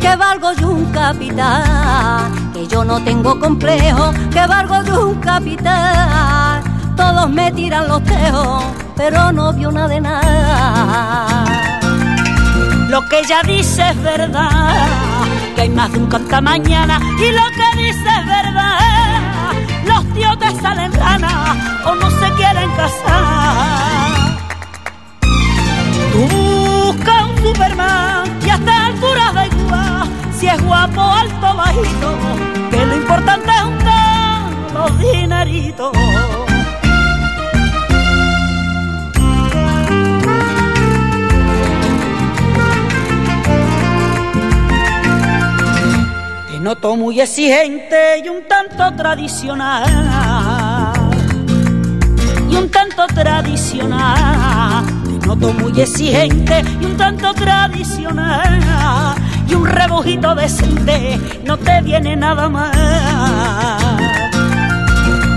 Que 0.00 0.14
valgo 0.14 0.52
yo 0.52 0.68
un 0.68 0.84
capital, 0.92 2.30
que 2.58 2.66
yo 2.66 2.84
no 2.84 3.00
tengo 3.04 3.38
complejo, 3.38 4.12
que 4.32 4.44
valgo 4.46 4.82
yo 4.82 5.08
un 5.10 5.20
capital. 5.20 6.60
Todos 6.96 7.30
me 7.30 7.52
tiran 7.52 7.86
los 7.86 8.02
tejos, 8.02 8.64
pero 8.96 9.30
no 9.30 9.52
vio 9.52 9.70
nada 9.70 9.86
de 9.88 10.00
nada. 10.00 11.44
Lo 12.88 13.00
que 13.08 13.20
ella 13.20 13.42
dice 13.46 13.90
es 13.90 14.02
verdad, 14.02 14.88
que 15.54 15.60
hay 15.62 15.68
más 15.68 15.92
de 15.92 15.98
un 15.98 16.06
canta 16.06 16.40
mañana, 16.40 16.98
y 17.18 17.30
lo 17.30 17.46
que 17.56 17.82
dice 17.82 18.08
es 18.20 18.26
verdad 18.26 18.78
los 19.86 20.04
tíos 20.14 20.38
te 20.38 20.50
salen 20.60 20.92
ranas 20.92 21.56
o 21.86 21.94
no 21.94 22.10
se 22.10 22.30
quieren 22.32 22.70
casar. 22.72 24.38
Tú 26.12 26.20
busca 26.36 27.24
un 27.24 27.36
Superman 27.42 28.38
y 28.44 28.50
hasta 28.50 28.86
altura 28.86 29.32
da 29.32 29.46
igual 29.46 29.57
si 30.38 30.46
es 30.46 30.62
guapo, 30.64 31.00
alto, 31.00 31.56
bajito, 31.56 32.14
que 32.70 32.86
lo 32.86 32.96
importante 32.96 33.50
es 33.50 33.64
un 33.64 33.78
los 34.74 34.98
dineritos. 34.98 35.92
noto 46.68 46.96
muy 46.96 47.18
exigente 47.18 48.20
y 48.22 48.28
un 48.28 48.42
tanto 48.46 48.94
tradicional. 48.94 50.92
Y 52.50 52.56
un 52.56 52.68
tanto 52.70 53.06
tradicional. 53.06 54.84
Te 55.02 55.26
noto 55.26 55.52
muy 55.54 55.80
exigente 55.80 56.62
y 56.78 56.84
un 56.84 56.96
tanto 56.98 57.32
tradicional. 57.32 59.14
Y 59.48 59.54
un 59.54 59.66
rebujito 59.66 60.34
decente 60.34 61.18
no 61.44 61.56
te 61.56 61.80
viene 61.82 62.16
nada 62.16 62.48
mal. 62.48 62.72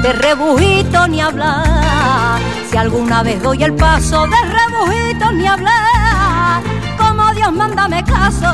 De 0.02 0.14
rebujito 0.14 1.08
ni 1.08 1.22
hablar. 1.22 2.40
Si 2.70 2.78
alguna 2.78 3.24
vez 3.24 3.42
doy 3.42 3.64
el 3.64 3.74
paso, 3.74 4.26
de 4.28 4.38
rebujito 4.52 5.32
ni 5.32 5.48
hablar 5.48 6.32
Dios, 7.34 7.52
mándame 7.54 8.04
caso 8.04 8.48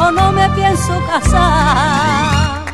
o 0.00 0.10
no 0.10 0.32
me 0.32 0.48
pienso 0.50 1.00
casar. 1.06 2.64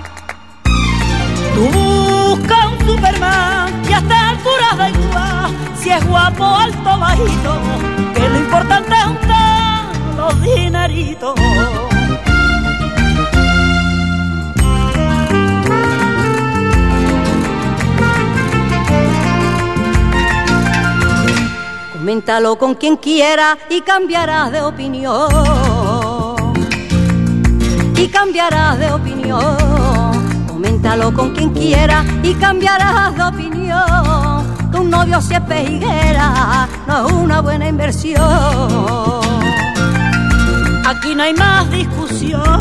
Tú 1.55 1.69
busca 1.69 2.69
un 2.69 2.87
Superman 2.87 3.83
y 3.89 3.93
hasta 3.93 4.31
altura 4.31 4.67
da 4.79 4.89
igual 4.89 5.51
si 5.77 5.91
es 5.91 6.07
guapo, 6.07 6.45
alto, 6.45 6.99
bajito, 6.99 7.59
que 8.15 8.29
lo 8.29 8.39
importante 8.39 8.95
es 8.95 9.07
un 9.07 10.17
los 10.17 10.43
dineritos. 10.43 11.35
Coméntalo 22.01 22.57
con 22.57 22.77
quien 22.77 22.97
quiera 22.97 23.59
y 23.69 23.83
cambiarás 23.83 24.51
de 24.51 24.63
opinión. 24.63 25.29
Y 27.95 28.09
cambiarás 28.09 28.79
de 28.79 28.91
opinión. 28.91 29.45
Coméntalo 30.49 31.13
con 31.13 31.35
quien 31.35 31.51
quiera 31.51 32.03
y 32.23 32.33
cambiarás 32.33 33.15
de 33.15 33.23
opinión. 33.23 34.71
Que 34.73 34.79
un 34.79 34.89
novio 34.89 35.21
si 35.21 35.35
es 35.35 35.43
pejiguera 35.43 36.67
no 36.87 37.07
es 37.07 37.13
una 37.13 37.43
buena 37.43 37.69
inversión. 37.69 38.23
Aquí 40.87 41.15
no 41.15 41.23
hay 41.23 41.35
más 41.35 41.71
discusión. 41.71 42.61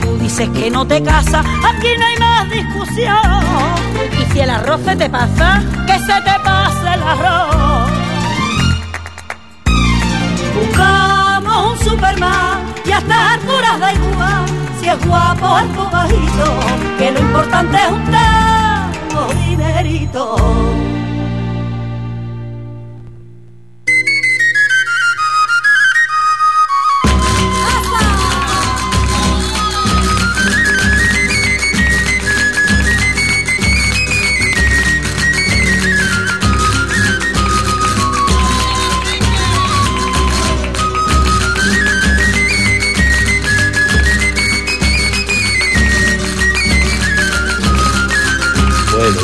Tú 0.00 0.18
dices 0.18 0.48
que 0.48 0.72
no 0.72 0.84
te 0.84 1.00
casas, 1.00 1.46
aquí 1.64 1.88
no 1.96 2.04
hay 2.04 2.16
más 2.16 2.50
discusión. 2.50 3.44
Y 4.20 4.32
si 4.32 4.40
el 4.40 4.50
arroz 4.50 4.80
se 4.84 4.96
te 4.96 5.08
pasa, 5.08 5.62
que 5.86 5.96
se 6.00 6.20
te 6.20 6.40
pase 6.42 6.94
el 6.94 7.02
arroz. 7.04 7.79
Superman 11.84 12.74
y 12.84 12.92
hasta 12.92 13.32
alturas 13.34 13.80
da 13.80 13.92
igual 13.92 14.44
si 14.80 14.88
es 14.88 15.06
guapo 15.06 15.46
o 15.46 15.56
algo 15.56 15.90
bajito, 15.90 16.44
que 16.98 17.10
lo 17.10 17.20
importante 17.20 17.76
es 17.76 17.92
un 17.92 18.04
tango 18.10 19.34
dinerito. 19.46 20.99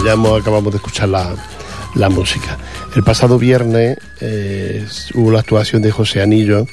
Ya 0.06 0.12
acabamos 0.12 0.72
de 0.72 0.76
escuchar 0.76 1.08
la, 1.08 2.08
música. 2.10 2.56
El 2.94 3.02
pasado 3.02 3.40
viernes 3.40 3.98
eh, 4.20 4.86
hubo 5.14 5.32
la 5.32 5.40
actuación 5.40 5.82
de 5.82 5.90
José 5.90 6.22
Anillo 6.22 6.64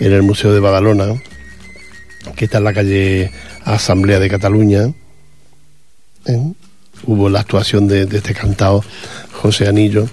en 0.00 0.12
el 0.12 0.24
Museo 0.24 0.52
de 0.52 0.58
Badalona, 0.58 1.14
que 2.34 2.46
está 2.46 2.58
en 2.58 2.64
la 2.64 2.72
calle 2.72 3.30
Asamblea 3.64 4.18
de 4.18 4.28
Cataluña. 4.28 4.92
¿eh? 6.24 6.52
Hubo 7.04 7.28
la 7.28 7.38
actuación 7.38 7.86
de, 7.86 8.02
este 8.02 8.34
cantado 8.34 8.82
José 9.30 9.68
Anillo 9.68 10.08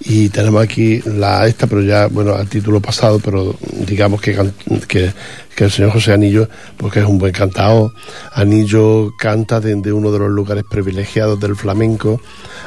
y 0.00 0.28
tenemos 0.28 0.62
aquí 0.62 1.00
la 1.00 1.46
esta, 1.46 1.66
pero 1.66 1.82
ya, 1.82 2.06
bueno, 2.06 2.34
a 2.34 2.44
título 2.44 2.80
pasado, 2.80 3.18
pero 3.18 3.56
digamos 3.86 4.20
que, 4.20 4.36
que, 4.86 5.12
el 5.56 5.70
señor 5.70 5.92
José 5.92 6.12
Anillo, 6.12 6.48
porque 6.76 7.00
es 7.00 7.06
un 7.06 7.18
buen 7.18 7.32
cantado. 7.32 7.94
Anillo 8.32 9.14
canta 9.18 9.58
desde 9.58 9.92
uno 9.92 10.12
de 10.12 10.18
los 10.18 10.30
lugares 10.30 10.64
privilegiados 10.68 11.40
del 11.40 11.56
flamenco, 11.56 12.20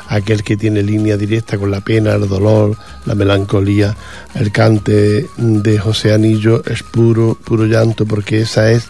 aquel 0.08 0.44
que 0.44 0.58
tiene 0.58 0.82
línea 0.82 1.18
directa 1.18 1.60
con 1.60 1.70
la 1.70 1.82
pena, 1.82 2.14
el 2.16 2.28
dolor, 2.28 2.76
la 3.06 3.14
melancolía. 3.14 3.96
El 4.34 4.52
cante 4.52 5.28
de 5.38 5.80
José 5.80 6.14
Anillo 6.14 6.64
es 6.66 6.82
puro, 6.82 7.38
puro 7.46 7.66
llanto, 7.66 8.08
porque 8.08 8.42
esa 8.42 8.72
es 8.72 8.88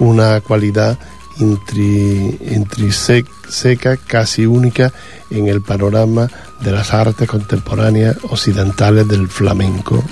una 0.00 0.40
cualidad 0.40 0.98
intríseca, 2.50 3.96
casi 4.08 4.46
única 4.46 4.92
en 5.30 5.46
el 5.46 5.62
panorama 5.62 6.28
de 6.60 6.72
las 6.72 6.92
artes 6.92 7.28
contemporáneas 7.28 8.16
occidentales 8.24 9.06
del 9.08 9.28
flamenco. 9.28 10.02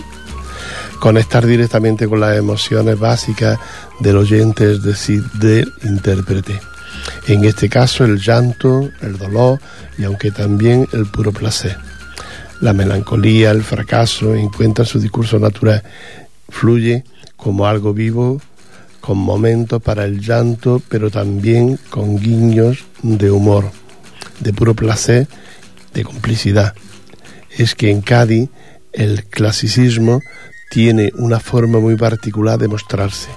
Conectar 1.01 1.45
directamente 1.45 2.09
con 2.09 2.21
las 2.21 2.37
emociones 2.37 2.99
básicas 2.99 3.59
del 4.01 4.17
oyente, 4.17 4.73
es 4.73 4.83
decir, 4.83 5.23
del 5.33 5.73
intérprete. 5.83 6.61
En 7.27 7.45
este 7.45 7.69
caso 7.69 8.05
el 8.05 8.19
llanto, 8.19 8.89
el 9.03 9.19
dolor 9.19 9.61
y 9.99 10.05
aunque 10.05 10.31
también 10.31 10.89
el 10.93 11.07
puro 11.07 11.33
placer. 11.33 11.77
La 12.61 12.73
melancolía, 12.73 13.51
el 13.51 13.63
fracaso 13.63 14.35
encuentra 14.35 14.85
su 14.85 14.99
discurso 14.99 15.39
natural, 15.39 15.83
fluye 16.49 17.05
como 17.37 17.67
algo 17.67 17.93
vivo, 17.93 18.41
con 19.01 19.19
momentos 19.19 19.83
para 19.83 20.05
el 20.05 20.21
llanto, 20.21 20.83
pero 20.89 21.11
también 21.11 21.79
con 21.91 22.17
guiños 22.17 22.85
de 23.03 23.31
humor, 23.31 23.71
de 24.41 24.53
puro 24.53 24.75
placer 24.75 25.29
de 25.97 26.05
complicidad. 26.05 26.75
Es 27.51 27.75
que 27.75 27.91
en 27.91 28.03
Cádiz 28.03 28.51
el 28.93 29.25
clasicismo 29.25 30.21
tiene 30.71 31.11
una 31.17 31.41
forma 31.41 31.81
muy 31.81 31.97
particular 31.97 32.59
de 32.59 32.69
mostrarse, 32.69 33.31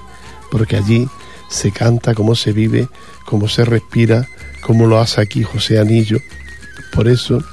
porque 0.52 0.76
allí 0.76 1.08
se 1.50 1.72
canta 1.72 2.13
cómo 2.13 2.36
se 2.36 2.52
vive, 2.52 2.88
cómo 3.26 3.48
se 3.48 3.65
respira, 3.65 4.28
como 4.62 4.88
lo 4.88 5.00
hace 5.00 5.22
aquí 5.22 5.43
José 5.43 5.80
Anillo. 5.80 6.19
Por 6.91 7.08
eso, 7.08 7.43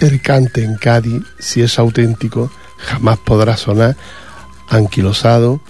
el 0.00 0.22
cante 0.22 0.62
en 0.62 0.76
Cádiz, 0.76 1.22
si 1.38 1.60
es 1.62 1.78
auténtico, 1.78 2.50
jamás 2.78 3.18
podrá 3.18 3.56
sonar 3.56 3.96
anquilosado 4.68 5.60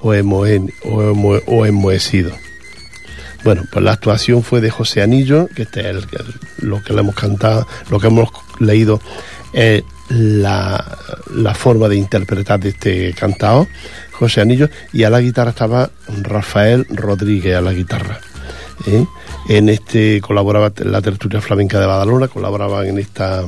o, 0.00 0.10
o, 0.10 1.66
enmohecido. 1.66 2.32
Bueno, 3.46 3.62
pues 3.70 3.84
la 3.84 3.92
actuación 3.92 4.42
fue 4.42 4.60
de 4.60 4.70
José 4.70 5.02
Anillo, 5.02 5.46
que 5.46 5.62
este 5.62 5.88
es 5.88 6.04
lo 6.58 6.82
que 6.82 6.92
le 6.92 6.98
hemos 6.98 7.14
cantado, 7.14 7.64
lo 7.90 8.00
que 8.00 8.08
hemos 8.08 8.28
leído 8.58 9.00
es 9.52 9.84
la, 10.08 10.98
la 11.32 11.54
forma 11.54 11.88
de 11.88 11.94
interpretar 11.94 12.58
de 12.58 12.70
este 12.70 13.14
cantado, 13.14 13.68
José 14.10 14.40
Anillo, 14.40 14.68
y 14.92 15.04
a 15.04 15.10
la 15.10 15.20
guitarra 15.20 15.50
estaba 15.50 15.88
Rafael 16.22 16.88
Rodríguez 16.90 17.54
a 17.54 17.60
la 17.60 17.72
guitarra. 17.72 18.18
¿eh? 18.84 19.06
En 19.48 19.68
este 19.68 20.20
colaboraba 20.20 20.72
la 20.78 21.00
tertulia 21.00 21.40
flamenca 21.40 21.78
de 21.78 21.86
Badalona, 21.86 22.26
colaboraban 22.26 22.88
en 22.88 22.98
esta 22.98 23.44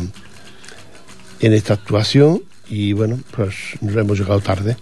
en 1.41 1.53
esta 1.53 1.75
actuación 1.75 2.45
y 2.71 2.93
bueno, 2.93 3.19
pues 3.37 3.57
hemos 3.83 4.17
llegado 4.17 4.39
tarde, 4.39 4.77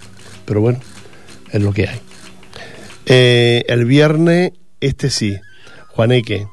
pero 0.44 0.61
bueno, 0.61 0.79
es 1.50 1.62
lo 1.62 1.72
que 1.72 1.88
hay. 1.88 2.00
Eh, 3.07 3.64
el 3.66 3.87
viernes, 3.87 4.52
este 4.87 5.11
sí, 5.11 5.37
Juaneque. 5.88 6.49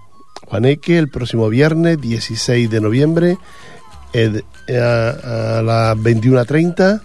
Juaneque, 0.46 0.98
el 0.98 1.10
próximo 1.10 1.50
viernes, 1.50 2.00
16 2.00 2.70
de 2.70 2.82
noviembre, 2.82 3.38
a, 4.14 5.62
las 5.64 5.98
21.30, 5.98 7.02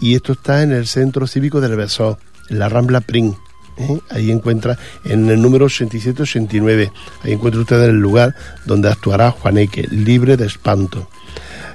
y 0.00 0.14
esto 0.14 0.32
está 0.32 0.62
en 0.62 0.72
el 0.72 0.86
Centro 0.86 1.26
Cívico 1.26 1.60
del 1.60 1.76
Besó, 1.76 2.18
en 2.48 2.58
la 2.58 2.68
Rambla 2.68 3.00
Prin. 3.00 3.36
¿eh? 3.78 4.00
Ahí 4.10 4.30
encuentra, 4.30 4.78
en 5.04 5.28
el 5.30 5.40
número 5.40 5.66
8789, 5.66 6.92
ahí 7.22 7.32
encuentra 7.32 7.60
usted 7.60 7.82
el 7.82 8.00
lugar 8.00 8.34
donde 8.66 8.90
actuará 8.90 9.30
Juaneque, 9.30 9.86
libre 9.90 10.36
de 10.36 10.46
espanto. 10.46 11.08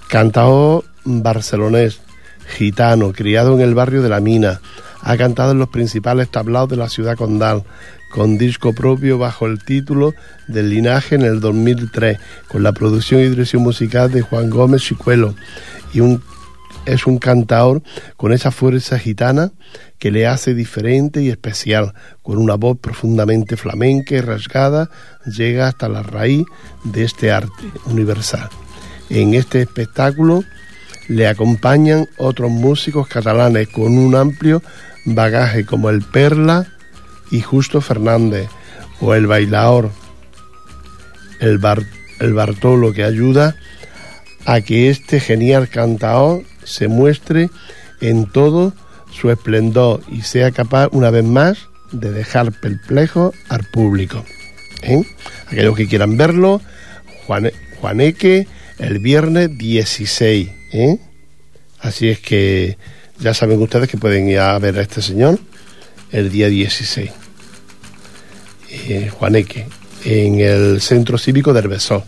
Cantao 0.08 0.84
barcelonés, 1.04 2.02
gitano, 2.48 3.12
criado 3.12 3.56
en 3.56 3.62
el 3.62 3.74
barrio 3.74 4.02
de 4.02 4.10
La 4.10 4.20
Mina, 4.20 4.62
ha 5.02 5.18
cantado 5.18 5.52
en 5.52 5.60
los 5.60 5.70
principales 5.70 6.30
tablaos 6.30 6.70
de 6.70 6.78
la 6.78 6.90
ciudad 6.90 7.16
condal, 7.16 7.64
con 8.16 8.38
disco 8.38 8.72
propio 8.72 9.18
bajo 9.18 9.46
el 9.46 9.62
título 9.62 10.16
del 10.48 10.70
linaje 10.70 11.16
en 11.16 11.24
el 11.24 11.42
2003, 11.42 12.18
con 12.48 12.64
la 12.64 12.72
producción 12.72 13.20
y 13.20 13.28
dirección 13.28 13.62
musical 13.62 14.10
de 14.10 14.22
Juan 14.22 14.50
Gómez 14.50 14.84
Chicuelo, 14.84 15.36
y 15.94 16.00
un 16.00 16.24
es 16.86 17.08
un 17.08 17.18
cantador 17.18 17.82
con 18.16 18.32
esa 18.32 18.52
fuerza 18.52 19.00
gitana 19.00 19.52
que 20.00 20.12
le 20.12 20.28
hace 20.28 20.54
diferente 20.54 21.22
y 21.24 21.30
especial, 21.30 21.94
con 22.22 22.38
una 22.38 22.56
voz 22.56 22.78
profundamente 22.78 23.58
flamenca 23.58 24.16
y 24.16 24.22
rasgada, 24.22 24.90
llega 25.26 25.68
hasta 25.68 25.90
la 25.90 26.02
raíz 26.02 26.46
de 26.86 27.04
este 27.04 27.32
arte 27.32 27.64
universal. 27.88 28.48
En 29.10 29.34
este 29.34 29.62
espectáculo 29.62 30.44
le 31.10 31.28
acompañan 31.28 32.08
otros 32.18 32.50
músicos 32.50 33.08
catalanes 33.08 33.68
con 33.68 33.98
un 33.98 34.16
amplio 34.16 34.62
bagaje 35.06 35.66
como 35.66 35.90
el 35.90 36.02
Perla 36.02 36.68
y 37.32 37.42
Justo 37.42 37.82
Fernández 37.82 38.50
o 39.02 39.14
el 39.14 39.28
Bailaor, 39.28 39.92
el, 41.40 41.60
el 42.20 42.34
Bartolo 42.34 42.94
que 42.94 43.04
ayuda 43.04 43.56
a 44.46 44.62
que 44.62 44.90
este 44.90 45.20
genial 45.20 45.70
cantador 45.70 46.44
se 46.64 46.88
muestre 46.88 47.50
en 48.02 48.26
todo 48.32 48.74
su 49.12 49.32
esplendor 49.32 50.02
y 50.10 50.22
sea 50.22 50.52
capaz 50.52 50.90
una 50.92 51.10
vez 51.10 51.24
más 51.24 51.58
de 51.92 52.12
dejar 52.12 52.52
perplejo 52.52 53.34
al 53.50 53.64
público. 53.66 54.24
¿eh? 54.82 55.04
Aquellos 55.48 55.76
que 55.76 55.88
quieran 55.88 56.18
verlo, 56.18 56.62
Juaneque 57.80 58.48
el 58.78 59.00
viernes 59.00 59.58
16. 59.58 60.50
¿eh? 60.74 60.98
Así 61.80 62.10
es 62.10 62.20
que 62.20 62.78
ya 63.20 63.34
saben 63.34 63.62
ustedes 63.62 63.90
que 63.90 63.98
pueden 63.98 64.28
ir 64.30 64.40
a 64.40 64.58
ver 64.60 64.78
a 64.78 64.82
este 64.82 65.02
señor 65.02 65.40
el 66.12 66.32
día 66.32 66.48
16. 66.48 67.12
Eh, 68.70 69.10
Juaneque, 69.10 69.68
en 70.04 70.40
el 70.40 70.82
Centro 70.82 71.18
Cívico 71.18 71.54
del 71.54 71.68
Besó. 71.68 72.04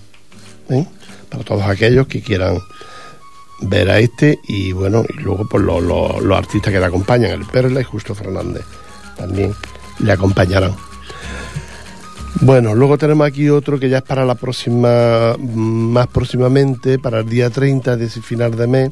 ¿eh? 0.70 0.86
Para 1.30 1.44
todos 1.44 1.64
aquellos 1.64 2.08
que 2.08 2.22
quieran 2.22 2.60
ver 3.62 3.90
a 3.90 4.00
este 4.00 4.40
y 4.48 4.72
bueno, 4.72 5.04
y 5.10 5.22
luego 5.22 5.48
pues, 5.50 5.64
los 5.64 6.38
artistas 6.38 6.72
que 6.72 6.80
le 6.80 6.86
acompañan, 6.86 7.32
el 7.32 7.46
Perla 7.46 7.82
y 7.82 7.84
Justo 7.84 8.14
Fernández, 8.14 8.64
también 9.18 9.54
le 10.00 10.12
acompañarán. 10.12 10.76
Bueno, 12.42 12.76
luego 12.76 13.00
tenemos 13.00 13.26
aquí 13.26 13.50
otro 13.50 13.80
que 13.80 13.90
ya 13.90 13.98
es 13.98 14.04
para 14.04 14.24
la 14.24 14.36
próxima, 14.36 15.36
más 15.40 16.08
próximamente, 16.08 17.00
para 17.00 17.20
el 17.20 17.30
día 17.30 17.50
30 17.50 17.98
de 17.98 18.06
ese 18.06 18.22
final 18.22 18.56
de 18.56 18.68
mes, 18.68 18.92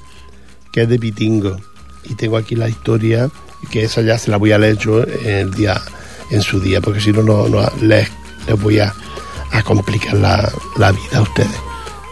que 0.71 0.83
es 0.83 0.89
de 0.89 0.97
Pitingo. 0.97 1.55
Y 2.05 2.15
tengo 2.15 2.37
aquí 2.37 2.55
la 2.55 2.69
historia, 2.69 3.29
que 3.65 3.83
esa 3.83 4.01
ya 4.01 4.17
se 4.17 4.31
la 4.31 4.37
voy 4.37 4.51
a 4.51 4.57
leer 4.57 4.77
yo 4.77 5.03
en, 5.03 5.35
el 5.35 5.51
día, 5.51 5.81
en 6.31 6.41
su 6.41 6.59
día, 6.59 6.81
porque 6.81 6.99
si 7.01 7.11
no, 7.11 7.23
no, 7.23 7.47
les, 7.81 8.09
voy 8.61 8.79
a, 8.79 8.93
complicar 9.63 10.15
la, 10.15 10.91
vida 10.91 11.17
a 11.17 11.21
ustedes 11.21 11.59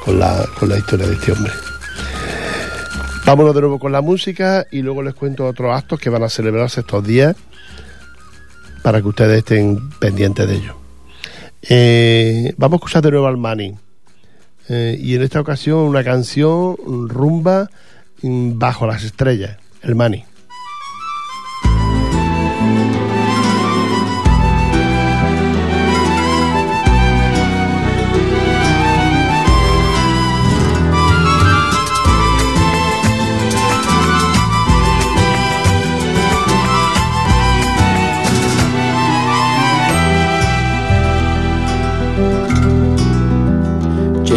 con 0.06 0.20
la, 0.20 0.46
con 0.60 0.70
la 0.70 0.78
historia 0.78 1.08
de 1.08 1.14
este 1.14 1.32
hombre. 1.32 1.52
Vámonos 3.26 3.56
de 3.56 3.62
nuevo 3.62 3.80
con 3.80 3.92
la 3.92 4.02
música 4.02 4.68
y 4.70 4.82
luego 4.82 5.02
les 5.02 5.14
cuento 5.14 5.46
otros 5.46 5.74
actos 5.76 6.00
que 6.00 6.10
van 6.10 6.24
a 6.24 6.30
celebrarse 6.30 6.82
estos 6.82 7.06
días 7.06 7.36
para 8.82 9.02
que 9.02 9.08
ustedes 9.08 9.38
estén 9.40 9.90
pendientes 9.92 10.48
de 10.48 10.56
ellos. 10.56 10.76
Eh, 11.62 12.54
vamos 12.58 12.76
a 12.76 12.80
escuchar 12.80 13.02
de 13.02 13.12
nuevo 13.12 13.28
al 13.28 13.38
Mani. 13.38 13.76
Eh, 14.70 14.98
y 15.00 15.16
en 15.16 15.24
esta 15.24 15.40
ocasión 15.40 15.80
una 15.80 16.04
canción 16.04 16.76
rumba 17.08 17.70
mm, 18.22 18.58
bajo 18.58 18.86
las 18.86 19.04
estrellas, 19.04 19.58
el 19.82 19.96
Mani. 19.96 20.26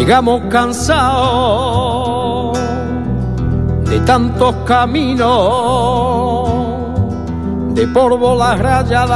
Llegamos 0.07 0.41
cansados 0.49 0.97
de 3.89 3.99
tantos 4.05 4.55
caminos, 4.65 5.27
de 7.75 7.85
polvo, 7.89 8.33
la 8.37 8.55
raya 8.55 9.05
de 9.05 9.13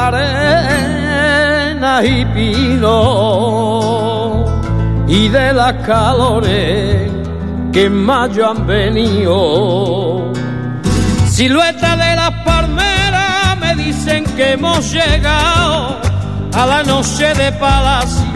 arena 1.79 2.03
y 2.03 2.25
pino, 2.25 3.79
y 5.07 5.29
de 5.29 5.53
las 5.53 5.75
calores 5.85 7.09
que 7.71 7.85
en 7.85 8.03
mayo 8.03 8.49
han 8.49 8.67
venido. 8.67 10.33
Silueta 11.25 11.95
de 11.95 12.15
las 12.17 12.31
palmeras 12.43 13.57
me 13.61 13.75
dicen 13.75 14.25
que 14.35 14.51
hemos 14.51 14.91
llegado 14.91 16.01
a 16.53 16.65
la 16.65 16.83
noche 16.83 17.33
de 17.33 17.49
palacio 17.53 18.30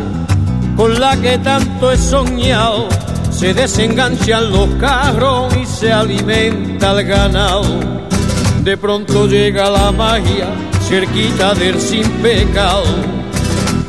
con 0.75 0.99
la 0.99 1.15
que 1.17 1.37
tanto 1.37 1.91
he 1.91 1.97
soñado. 1.97 2.87
Se 3.31 3.53
desenganchan 3.53 4.51
los 4.51 4.69
carros 4.75 5.55
y 5.57 5.65
se 5.65 5.91
alimenta 5.91 6.91
el 6.91 7.05
ganado. 7.05 7.63
De 8.63 8.77
pronto 8.77 9.27
llega 9.27 9.69
la 9.69 9.91
magia 9.91 10.47
cerquita 10.87 11.53
del 11.53 11.79
sin 11.79 12.09
pecado. 12.21 12.83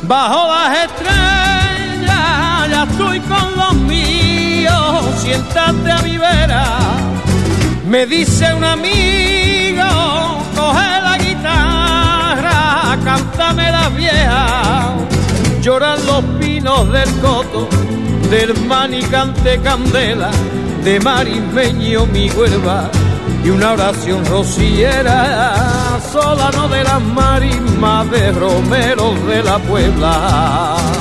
Bajo 0.03 0.47
las 0.47 0.77
estrellas 0.85 2.69
ya 2.69 2.87
estoy 2.89 3.19
con 3.21 3.55
los 3.55 3.73
míos. 3.75 5.05
Siéntate 5.19 5.91
a 5.91 6.01
mi 6.01 6.17
vera. 6.17 6.77
Me 7.87 8.05
dice 8.05 8.53
un 8.53 8.65
amigo, 8.65 9.83
coge 10.53 11.01
la 11.01 11.17
guitarra, 11.17 12.97
cántame 13.03 13.71
la 13.71 13.89
vieja 13.89 14.57
lloran 15.67 15.99
los 16.05 16.23
pinos 16.67 16.91
del 16.91 17.09
coto, 17.21 17.69
del 18.29 18.53
manicante 18.65 19.59
candela, 19.61 20.29
de 20.83 20.99
marismeño 20.99 22.05
mi 22.07 22.29
huelva 22.29 22.89
y 23.43 23.49
una 23.49 23.71
oración 23.71 24.25
rociera, 24.25 25.99
solano 26.11 26.67
de 26.67 26.83
las 26.83 27.01
marismas 27.01 28.11
de 28.11 28.31
romeros 28.31 29.27
de 29.27 29.43
la 29.43 29.59
Puebla. 29.59 30.96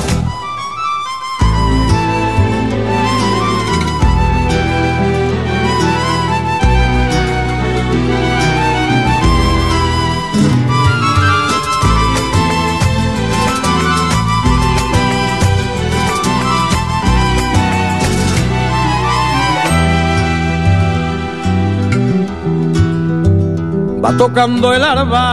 Tocando 24.17 24.73
el 24.73 24.83
arba, 24.83 25.29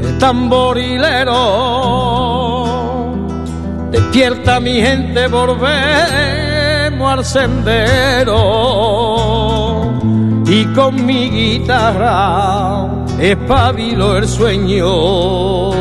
el 0.00 0.18
tamborilero, 0.18 1.38
despierta 3.90 4.60
mi 4.60 4.80
gente, 4.80 5.26
volvemos 5.26 7.12
al 7.12 7.24
sendero. 7.24 8.82
Y 10.46 10.66
con 10.74 11.06
mi 11.06 11.30
guitarra 11.30 12.86
espabilo 13.18 14.16
el 14.18 14.28
sueño. 14.28 15.72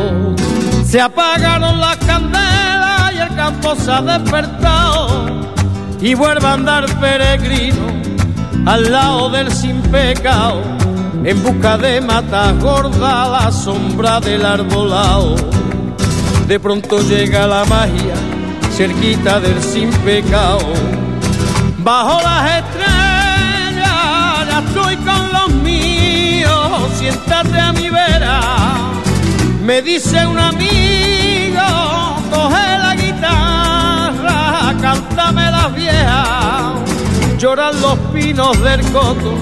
Se 0.86 1.01
apagaron 1.01 1.80
las 1.80 1.97
candelas 1.97 3.13
y 3.13 3.17
el 3.17 3.36
campo 3.36 3.75
se 3.75 3.91
ha 3.91 4.01
despertado. 4.01 5.25
Y 6.01 6.13
vuelve 6.13 6.47
a 6.47 6.54
andar 6.54 6.86
peregrino 6.99 7.90
al 8.65 8.91
lado 8.91 9.30
del 9.30 9.52
sin 9.52 9.82
pecado, 9.82 10.62
en 11.24 11.41
busca 11.43 11.78
de 11.78 12.02
matas 12.02 12.58
gorda 12.60 13.28
la 13.28 13.52
sombra 13.52 14.19
del 14.19 14.45
arbolao. 14.45 15.36
De 16.47 16.60
pronto 16.60 17.00
llega 17.02 17.47
la 17.47 17.65
magia, 17.65 18.13
cerquita 18.76 19.39
del 19.39 19.62
sin 19.62 19.89
pecado. 20.06 20.60
Bajo 21.80 22.21
las 22.21 22.63
estrellas 22.63 23.89
ya 24.50 24.63
estoy 24.67 24.95
con 24.97 25.32
los 25.32 25.50
míos, 25.63 26.91
siéntate 26.97 27.60
a 27.60 27.74
mi 27.74 27.89
vera. 27.89 28.41
Me 29.63 29.82
dice 29.82 30.26
un 30.26 30.38
amigo, 30.38 31.62
coge 32.30 32.78
la 32.78 32.95
guitarra, 32.95 34.76
cántame 34.82 35.52
las 35.52 35.74
viejas 35.74 36.81
lloran 37.41 37.82
los 37.82 37.97
pinos 38.13 38.62
del 38.62 38.82
coto, 38.91 39.34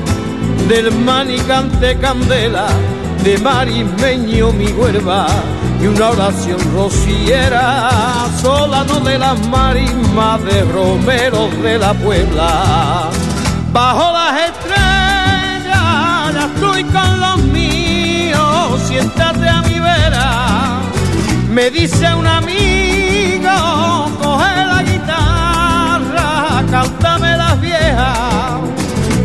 del 0.69 0.89
manicante 1.03 1.97
candela, 1.97 2.67
de 3.25 3.38
marismeño 3.39 4.53
mi 4.53 4.67
huerva 4.67 5.27
y 5.81 5.88
una 5.88 6.12
oración 6.12 6.59
rociera, 6.73 7.89
sola 8.41 8.85
no 8.85 9.01
de 9.01 9.19
las 9.19 9.38
marismas 9.49 10.41
de 10.45 10.63
romeros 10.63 11.62
de 11.62 11.77
la 11.77 11.93
Puebla. 11.93 13.09
Bajo 13.73 14.13
las 14.13 14.49
estrellas 14.49 16.33
ya 16.33 16.49
estoy 16.55 16.85
con 16.85 17.19
los 17.19 17.38
míos, 17.51 18.81
siéntate 18.88 19.49
a 19.49 19.62
mi 19.63 19.77
vera, 19.77 20.79
me 21.51 21.69
dice 21.69 22.13
un 22.15 22.25
amigo, 22.25 23.49
coge 24.21 24.55
la 24.55 24.83
guitarra, 24.83 26.63
cántame 26.71 27.39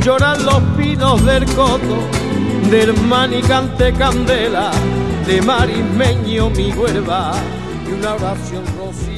lloran 0.04 0.44
los 0.44 0.60
pinos 0.76 1.24
del 1.24 1.46
coto, 1.54 1.96
del 2.70 2.92
manicante 2.92 3.90
candela, 3.94 4.70
de 5.26 5.40
marismeño 5.40 6.50
mi 6.50 6.72
huerva 6.72 7.32
y 7.88 7.92
una 7.92 8.14
oración 8.14 8.64
rociera. 8.76 9.13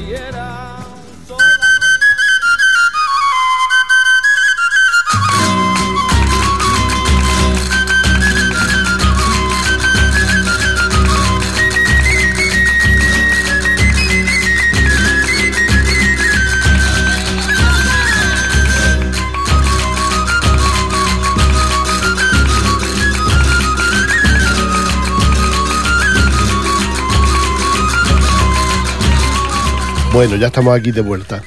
Bueno, 30.17 30.35
ya 30.35 30.47
estamos 30.47 30.75
aquí 30.75 30.91
de 30.91 31.01
vuelta. 31.01 31.43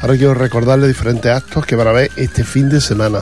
Ahora 0.00 0.16
quiero 0.16 0.34
recordarles 0.34 0.88
diferentes 0.88 1.30
actos 1.30 1.64
que 1.64 1.76
van 1.76 1.86
a 1.86 1.92
ver 1.92 2.10
este 2.16 2.42
fin 2.42 2.68
de 2.68 2.80
semana. 2.80 3.20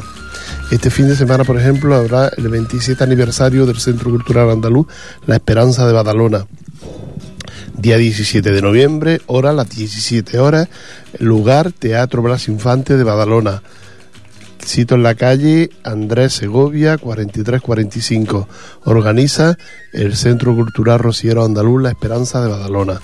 Este 0.71 0.89
fin 0.89 1.07
de 1.07 1.15
semana, 1.15 1.45
por 1.45 1.61
ejemplo, 1.61 1.95
habrá 1.95 2.31
el 2.35 2.49
27 2.49 3.05
aniversario 3.05 3.67
del 3.67 3.79
Centro 3.79 4.09
Cultural 4.09 4.49
Andaluz 4.49 4.87
La 5.27 5.35
Esperanza 5.35 5.87
de 5.87 5.93
Badalona. 5.93 6.47
Día 7.77 7.99
17 7.99 8.51
de 8.51 8.63
noviembre, 8.63 9.21
hora 9.27 9.53
las 9.53 9.69
17 9.69 10.39
horas, 10.39 10.67
lugar 11.19 11.73
Teatro 11.73 12.23
Blas 12.23 12.49
Infante 12.49 12.97
de 12.97 13.05
Badalona. 13.05 13.63
Cito 14.65 14.95
en 14.95 15.03
la 15.03 15.15
calle 15.15 15.69
Andrés 15.85 16.33
Segovia 16.33 16.97
4345. 16.97 18.49
Organiza 18.85 19.59
el 19.93 20.17
Centro 20.17 20.55
Cultural 20.55 21.01
Rociero 21.01 21.45
Andaluz 21.45 21.83
La 21.83 21.91
Esperanza 21.91 22.41
de 22.41 22.49
Badalona 22.49 22.99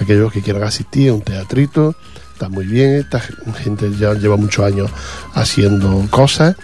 aquellos 0.00 0.32
que 0.32 0.42
quieran 0.42 0.62
asistir 0.62 1.10
a 1.10 1.14
un 1.14 1.22
teatrito, 1.22 1.94
está 2.32 2.48
muy 2.48 2.66
bien, 2.66 2.94
esta 2.94 3.20
gente 3.20 3.90
ya 3.98 4.14
lleva 4.14 4.36
muchos 4.36 4.64
años 4.64 4.90
haciendo 5.34 6.06
cosas 6.10 6.56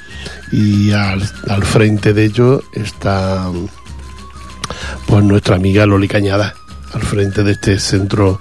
y 0.53 0.93
al, 0.93 1.21
frente 1.65 2.13
de 2.13 2.25
ello 2.25 2.63
está 2.73 3.51
pues 5.07 5.25
nuestra 5.25 5.57
amiga 5.57 5.85
Loli 5.87 6.07
Cañada, 6.09 6.55
al 6.93 7.03
frente 7.03 7.43
de 7.43 7.53
este 7.53 7.79
centro 7.81 8.41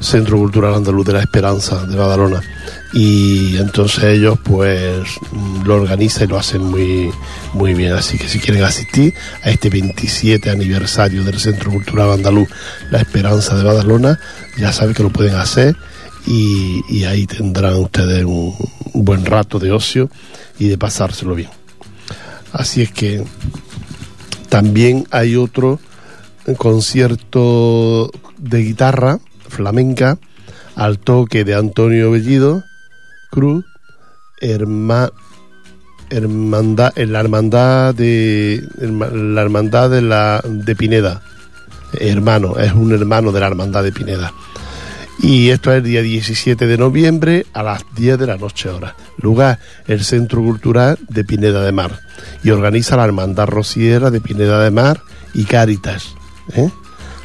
Centro 0.00 0.36
Cultural 0.36 0.74
Andaluz 0.74 1.06
de 1.06 1.12
la 1.14 1.20
Esperanza 1.20 1.86
de 1.86 1.96
Badalona. 1.96 2.42
Y 2.94 3.56
entonces 3.56 4.04
ellos 4.04 4.38
pues 4.44 5.02
lo 5.64 5.74
organizan 5.74 6.24
y 6.24 6.26
lo 6.28 6.38
hacen 6.38 6.62
muy, 6.62 7.10
muy 7.52 7.74
bien. 7.74 7.92
Así 7.92 8.16
que 8.16 8.28
si 8.28 8.38
quieren 8.38 8.62
asistir 8.62 9.12
a 9.42 9.50
este 9.50 9.68
27 9.68 10.48
aniversario 10.48 11.24
del 11.24 11.40
Centro 11.40 11.72
Cultural 11.72 12.12
Andaluz 12.12 12.48
La 12.92 13.00
Esperanza 13.00 13.56
de 13.56 13.64
Badalona, 13.64 14.20
ya 14.56 14.72
saben 14.72 14.94
que 14.94 15.02
lo 15.02 15.10
pueden 15.10 15.34
hacer 15.34 15.76
y, 16.24 17.02
ahí 17.04 17.26
tendrán 17.26 17.74
ustedes 17.74 18.24
un, 18.24 18.54
un 18.92 19.04
buen 19.04 19.26
rato 19.26 19.58
de 19.58 19.72
ocio 19.72 20.08
y 20.60 20.68
de 20.68 20.78
pasárselo 20.78 21.34
bien. 21.34 21.50
Así 22.52 22.80
es 22.80 22.92
que 22.92 23.24
también 24.48 25.08
hay 25.10 25.34
otro 25.34 25.80
concierto 26.56 28.08
de 28.38 28.62
guitarra 28.62 29.18
flamenca 29.48 30.16
al 30.76 31.00
toque 31.00 31.44
de 31.44 31.56
Antonio 31.56 32.12
Bellido 32.12 32.62
Cruz, 33.34 33.64
hermandad, 34.40 35.10
en 36.94 37.12
la 37.12 37.18
hermandad 37.18 37.92
de 37.92 38.62
la 38.78 39.42
hermandad 39.42 39.90
de 39.90 40.02
la 40.02 40.40
de 40.44 40.76
Pineda, 40.76 41.20
hermano, 41.98 42.56
es 42.58 42.72
un 42.72 42.92
hermano 42.92 43.32
de 43.32 43.40
la 43.40 43.48
hermandad 43.48 43.82
de 43.82 43.90
Pineda. 43.90 44.32
Y 45.18 45.50
esto 45.50 45.72
es 45.72 45.78
el 45.78 45.82
día 45.82 46.02
17 46.02 46.64
de 46.64 46.78
noviembre 46.78 47.44
a 47.52 47.64
las 47.64 47.82
10 47.96 48.20
de 48.20 48.26
la 48.28 48.36
noche 48.36 48.68
hora. 48.68 48.94
Lugar, 49.18 49.58
el 49.88 50.04
Centro 50.04 50.40
Cultural 50.40 50.96
de 51.08 51.24
Pineda 51.24 51.64
de 51.64 51.72
Mar. 51.72 51.98
Y 52.44 52.50
organiza 52.50 52.96
la 52.96 53.04
Hermandad 53.04 53.48
Rociera 53.48 54.12
de 54.12 54.20
Pineda 54.20 54.62
de 54.62 54.70
Mar 54.70 55.00
y 55.32 55.42
Cáritas. 55.42 56.14
¿eh? 56.52 56.70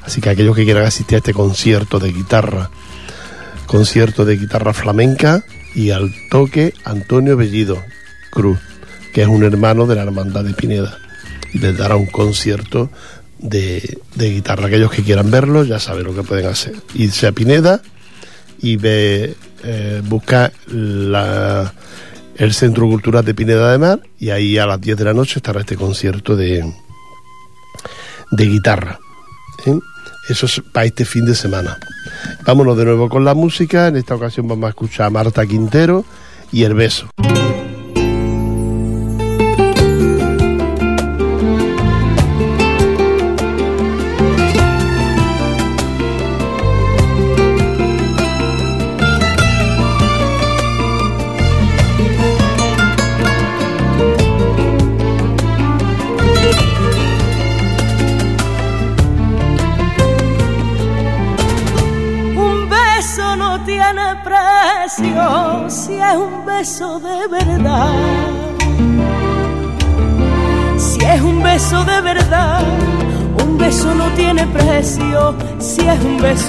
Así 0.04 0.22
que 0.22 0.32
aquellos 0.32 0.56
que 0.56 0.66
quieran 0.66 0.88
asistir 0.88 1.18
a 1.18 1.20
este 1.20 1.36
concierto 1.36 2.00
de 2.00 2.12
guitarra, 2.12 2.72
concierto 3.68 4.26
de 4.26 4.38
guitarra 4.38 4.74
flamenca 4.74 5.44
y 5.76 5.92
al 5.92 6.14
toque 6.30 6.74
Antonio 6.84 7.38
Bellido 7.38 7.84
Cruz, 8.32 8.60
que 9.14 9.22
es 9.22 9.28
un 9.28 9.44
hermano 9.44 9.86
de 9.88 9.96
la 9.96 10.04
Hermandad 10.04 10.44
de 10.44 10.54
Pineda. 10.54 10.98
Les 11.54 11.78
dará 11.78 11.96
un 11.96 12.06
concierto 12.06 12.90
de, 13.40 14.00
guitarra. 14.16 14.68
Aquellos 14.68 14.92
que 14.92 15.04
quieran 15.04 15.32
verlo 15.32 15.64
ya 15.64 15.80
saben 15.80 16.06
lo 16.06 16.16
que 16.16 16.24
pueden 16.24 16.48
hacer. 16.48 16.76
Irse 16.96 17.28
a 17.28 17.32
Pineda 17.32 17.82
y 18.62 18.76
ve, 18.76 19.36
eh, 19.64 20.02
buscar 20.06 20.52
la, 20.68 21.74
el 22.36 22.54
Centro 22.54 22.88
Cultural 22.88 23.26
de 23.26 23.34
Pineda 23.34 23.72
de 23.72 23.78
Mar 23.78 24.02
y 24.20 24.30
ahí 24.30 24.58
a 24.58 24.66
las 24.66 24.80
10 24.80 24.98
de 24.98 25.06
la 25.06 25.14
noche 25.14 25.40
estará 25.40 25.62
este 25.62 25.76
concierto 25.76 26.36
de, 26.36 26.64
de 28.32 28.46
guitarra. 28.46 29.00
¿eh? 29.66 29.80
Eso 30.30 30.46
es 30.46 30.62
para 30.72 30.86
este 30.86 31.06
fin 31.06 31.26
de 31.26 31.34
semana. 31.34 31.78
Vámonos 32.46 32.78
de 32.78 32.86
nuevo 32.86 33.10
con 33.10 33.26
la 33.26 33.34
música. 33.34 33.88
En 33.88 33.96
esta 33.96 34.16
ocasión 34.16 34.48
vamos 34.48 34.68
a 34.68 34.70
escuchar 34.70 35.08
a 35.08 35.10
Marta 35.10 35.46
Quintero 35.46 36.06
y 36.52 36.64
El 36.64 36.76
Beso. 36.76 37.10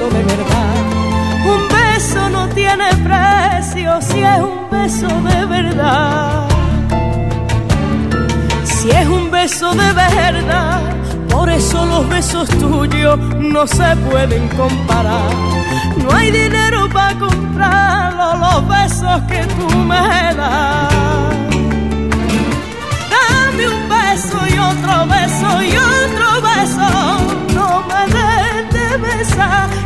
De 0.08 0.22
verdad. 0.22 0.74
Un 1.44 1.68
beso 1.68 2.30
no 2.30 2.48
tiene 2.48 2.88
precio, 3.04 4.00
si 4.00 4.20
es 4.20 4.40
un 4.40 4.70
beso 4.70 5.08
de 5.08 5.44
verdad. 5.44 6.48
Si 8.64 8.90
es 8.90 9.06
un 9.06 9.30
beso 9.30 9.74
de 9.74 9.92
verdad, 9.92 10.80
por 11.28 11.50
eso 11.50 11.84
los 11.84 12.08
besos 12.08 12.48
tuyos 12.48 13.18
no 13.38 13.66
se 13.66 13.94
pueden 14.08 14.48
comparar. 14.48 15.30
No 16.02 16.16
hay 16.16 16.30
dinero 16.30 16.88
para 16.90 17.18
comprarlo, 17.18 18.36
los 18.36 18.68
besos 18.68 19.20
que 19.28 19.44
tú 19.56 19.76
me 19.76 20.34
das. 20.34 20.94
Dame 23.12 23.68
un 23.68 23.88
beso 23.88 24.38
y 24.48 24.58
otro 24.58 25.06
beso 25.06 25.62
y 25.62 25.76
otro 25.76 26.40
beso. 26.40 27.19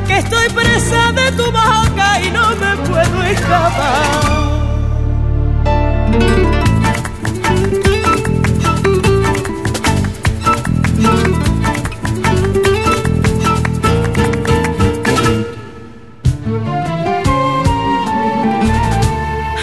Que 0.06 0.18
estoy 0.18 0.48
presa 0.48 1.12
de 1.12 1.32
tu 1.32 1.44
boca 1.44 2.20
y 2.22 2.30
no 2.30 2.50
me 2.56 2.76
puedo 2.88 3.22
escapar. 3.22 4.34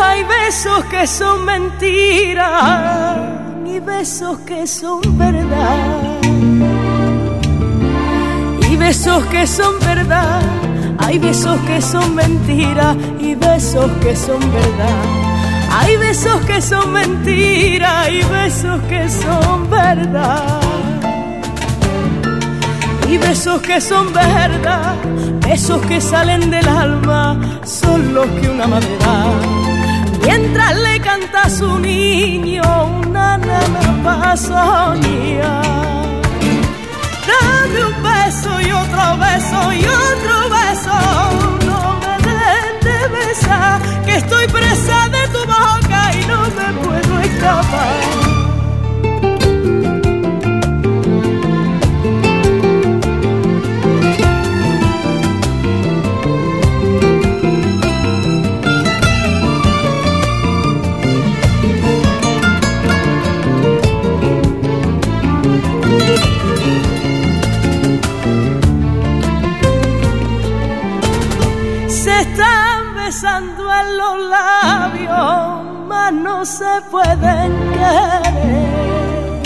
Hay 0.02 0.24
besos 0.24 0.86
que 0.86 1.08
son 1.08 1.46
mentiras 1.46 3.18
y 3.66 3.80
besos 3.80 4.40
que 4.40 4.66
son 4.68 5.02
verdad. 5.18 6.21
Besos 8.82 9.24
que 9.28 9.46
son 9.46 9.80
verdad, 9.80 10.42
hay 10.98 11.20
besos 11.20 11.60
que 11.68 11.80
son 11.82 12.16
mentiras 12.16 12.98
y 13.20 13.36
besos 13.36 13.92
que 14.02 14.16
son 14.16 14.40
verdad. 14.52 15.04
Hay 15.72 15.98
besos 15.98 16.42
que 16.48 16.60
son 16.60 16.92
mentiras 16.92 18.10
y 18.10 18.24
besos 18.24 18.82
que 18.90 19.08
son 19.08 19.70
verdad. 19.70 20.60
Y 23.08 23.18
besos 23.20 23.62
que 23.62 23.80
son 23.80 24.12
verdad, 24.14 24.96
besos 25.48 25.80
que 25.86 26.02
salen 26.02 26.50
del 26.50 26.68
alma, 26.68 27.40
son 27.64 28.16
los 28.16 28.26
que 28.26 28.50
una 28.50 28.66
madre 28.66 28.98
da. 29.00 29.26
Mientras 30.26 30.76
le 30.76 31.00
canta 31.00 31.44
a 31.44 31.50
su 31.50 31.78
niño 31.78 32.64
una 33.00 33.38
nana 33.38 34.36
soñar. 34.36 36.01
Dame 37.28 37.86
un 37.86 38.04
beso 38.04 38.62
y 38.62 38.72
otro 38.72 39.18
beso 39.18 39.74
y 39.74 39.86
otro 39.86 40.50
beso. 40.50 40.96
No 41.66 42.00
me 42.00 42.18
dejes 42.28 42.84
de 42.84 43.08
besar, 43.08 43.82
que 44.06 44.16
estoy 44.16 44.48
presa 44.48 45.10
de 45.10 45.28
tu 45.28 45.40
boca 45.40 46.14
y 46.14 46.26
no 46.26 46.42
me 46.42 46.82
puedo 46.82 47.20
escapar. 47.20 48.31
Besando 73.32 73.64
en 73.74 73.98
los 73.98 74.20
labios, 74.30 75.88
mas 75.88 76.12
no 76.12 76.46
se 76.46 76.82
pueden 76.90 77.52
querer, 77.72 79.42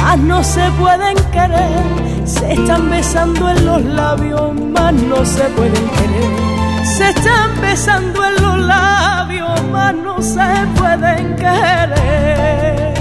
mas 0.00 0.18
no 0.18 0.42
se 0.42 0.70
pueden 0.78 1.16
querer, 1.30 1.84
se 2.24 2.52
están 2.54 2.90
besando 2.90 3.50
en 3.50 3.66
los 3.66 3.84
labios, 3.84 4.52
mas 4.72 4.94
no 4.94 5.24
se 5.26 5.42
pueden 5.56 5.88
querer, 5.96 6.84
se 6.84 7.10
están 7.10 7.60
besando 7.60 8.24
en 8.24 8.42
los 8.42 8.58
labios, 8.60 9.62
mas 9.70 9.94
no 9.94 10.22
se 10.22 10.66
pueden 10.78 11.36
querer, 11.36 12.94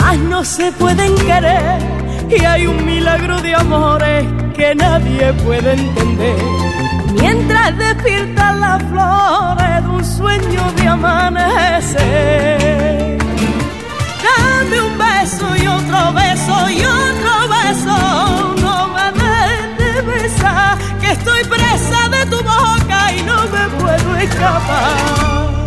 mas 0.00 0.18
no 0.18 0.44
se 0.44 0.72
pueden 0.72 1.14
querer, 1.14 1.78
y 2.28 2.44
hay 2.44 2.66
un 2.66 2.84
milagro 2.84 3.40
de 3.40 3.54
amores 3.54 4.24
que 4.56 4.74
nadie 4.74 5.32
puede 5.44 5.74
entender 5.74 6.85
mientras 7.20 7.76
despiertan 7.78 8.60
las 8.60 8.82
flores 8.84 9.82
de 9.82 9.88
un 9.88 10.04
sueño 10.04 10.72
de 10.72 10.88
amanecer. 10.88 12.06
Dame 14.24 14.80
un 14.80 14.98
beso 14.98 15.56
y 15.56 15.66
otro 15.66 16.12
beso 16.12 16.70
y 16.70 16.84
otro 16.84 17.48
beso, 17.56 18.54
no 18.60 18.88
me 18.88 19.12
dejes 19.20 19.78
de 19.78 20.02
besar, 20.02 20.78
que 21.00 21.10
estoy 21.12 21.44
presa 21.44 22.08
de 22.08 22.26
tu 22.26 22.38
boca 22.38 23.12
y 23.16 23.22
no 23.22 23.36
me 23.48 23.68
puedo 23.78 24.16
escapar. 24.16 25.65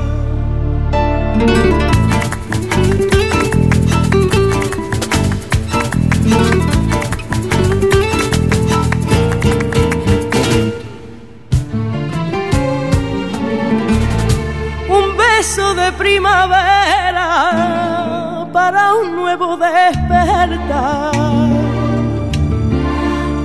Primavera 15.91 17.27
para 18.51 18.93
un 18.95 19.15
nuevo 19.15 19.57
despertar, 19.57 21.11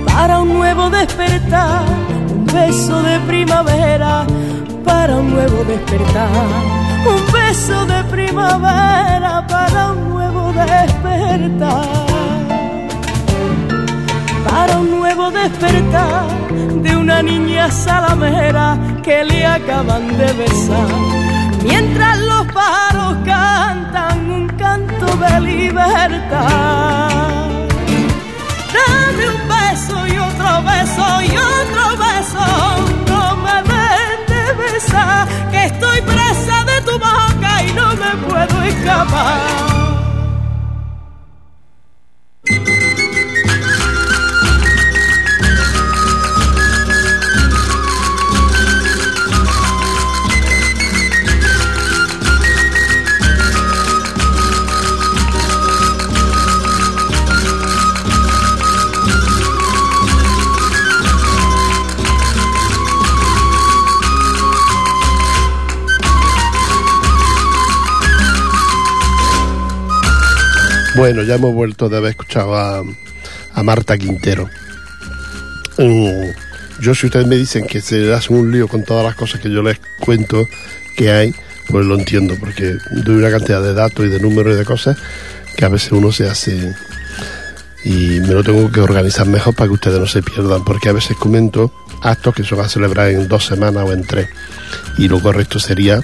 para 0.05 0.39
un 0.39 0.53
nuevo 0.53 0.89
despertar, 0.89 1.83
un 2.31 2.45
beso 2.45 3.01
de 3.03 3.19
primavera 3.21 4.25
para 4.83 5.15
un 5.15 5.31
nuevo 5.31 5.63
despertar, 5.63 6.29
un 7.05 7.31
beso 7.31 7.85
de 7.85 8.03
primavera 8.05 9.45
para 9.47 9.91
un 9.91 10.09
nuevo 10.09 10.53
despertar. 10.53 11.85
Para 14.49 14.77
un 14.77 14.91
nuevo 14.91 15.31
despertar 15.31 16.27
de 16.81 16.95
una 16.95 17.21
niña 17.21 17.69
salamera 17.69 18.77
que 19.03 19.23
le 19.23 19.45
acaban 19.45 20.07
de 20.17 20.33
besar. 20.33 21.24
Mientras 21.65 22.19
los 22.19 22.45
pájaros 22.53 23.17
cantan 23.25 24.29
un 24.29 24.47
canto 24.49 25.07
de 25.17 25.41
libertad. 25.41 27.09
Dame 28.75 29.29
un 29.35 29.41
beso 29.47 30.07
y 30.07 30.17
otro 30.17 30.63
beso 30.63 31.21
y 31.23 31.31
otro 31.35 31.83
beso. 32.05 32.45
No 33.07 33.35
me 33.37 33.55
dejes 33.71 34.19
de 34.29 34.43
besar, 34.63 35.27
que 35.51 35.65
estoy 35.65 36.01
presa 36.01 36.63
de 36.65 36.81
tu 36.81 36.91
boca 36.99 37.63
y 37.67 37.73
no 37.73 37.87
me 37.95 38.11
puedo 38.27 38.63
escapar. 38.63 39.94
Bueno, 70.95 71.23
ya 71.23 71.35
hemos 71.35 71.53
vuelto 71.53 71.89
de 71.89 71.97
haber 71.97 72.11
escuchado 72.11 72.55
a, 72.55 72.83
Marta 73.63 73.97
Quintero. 73.97 74.49
Mm, 75.77 76.29
yo, 76.79 76.95
si 76.95 77.07
ustedes 77.07 77.27
me 77.27 77.35
dicen 77.35 77.67
que 77.67 77.81
se 77.81 78.13
hacen 78.13 78.37
un 78.37 78.51
lío 78.51 78.67
con 78.69 78.83
todas 78.83 79.03
las 79.03 79.15
cosas 79.15 79.41
que 79.41 79.49
yo 79.49 79.61
les 79.61 79.79
cuento 79.99 80.47
que 80.95 81.11
hay, 81.11 81.35
pues 81.67 81.85
lo 81.85 81.95
entiendo, 81.95 82.35
porque 82.39 82.77
doy 83.03 83.15
una 83.15 83.29
cantidad 83.29 83.61
de 83.61 83.73
datos 83.73 84.05
y 84.05 84.09
de 84.09 84.19
números 84.19 84.53
y 84.53 84.57
de 84.57 84.65
cosas 84.65 84.97
que 85.57 85.65
a 85.65 85.69
veces 85.69 85.91
uno 85.91 86.13
se 86.13 86.29
hace 86.29 86.73
y 87.83 88.19
me 88.21 88.29
lo 88.29 88.43
tengo 88.43 88.71
que 88.71 88.79
organizar 88.79 89.27
mejor 89.27 89.53
para 89.53 89.67
que 89.67 89.73
ustedes 89.73 89.99
no 89.99 90.07
se 90.07 90.23
pierdan, 90.23 90.63
porque 90.63 90.89
a 90.89 90.93
veces 90.93 91.17
comento 91.17 91.73
actos 92.01 92.33
que 92.35 92.43
se 92.43 92.55
van 92.55 92.67
a 92.67 92.69
celebrar 92.69 93.09
en 93.09 93.27
dos 93.27 93.45
semanas 93.45 93.83
o 93.85 93.91
en 93.91 94.05
tres, 94.05 94.29
y 94.97 95.09
lo 95.09 95.19
correcto 95.21 95.59
sería 95.59 95.99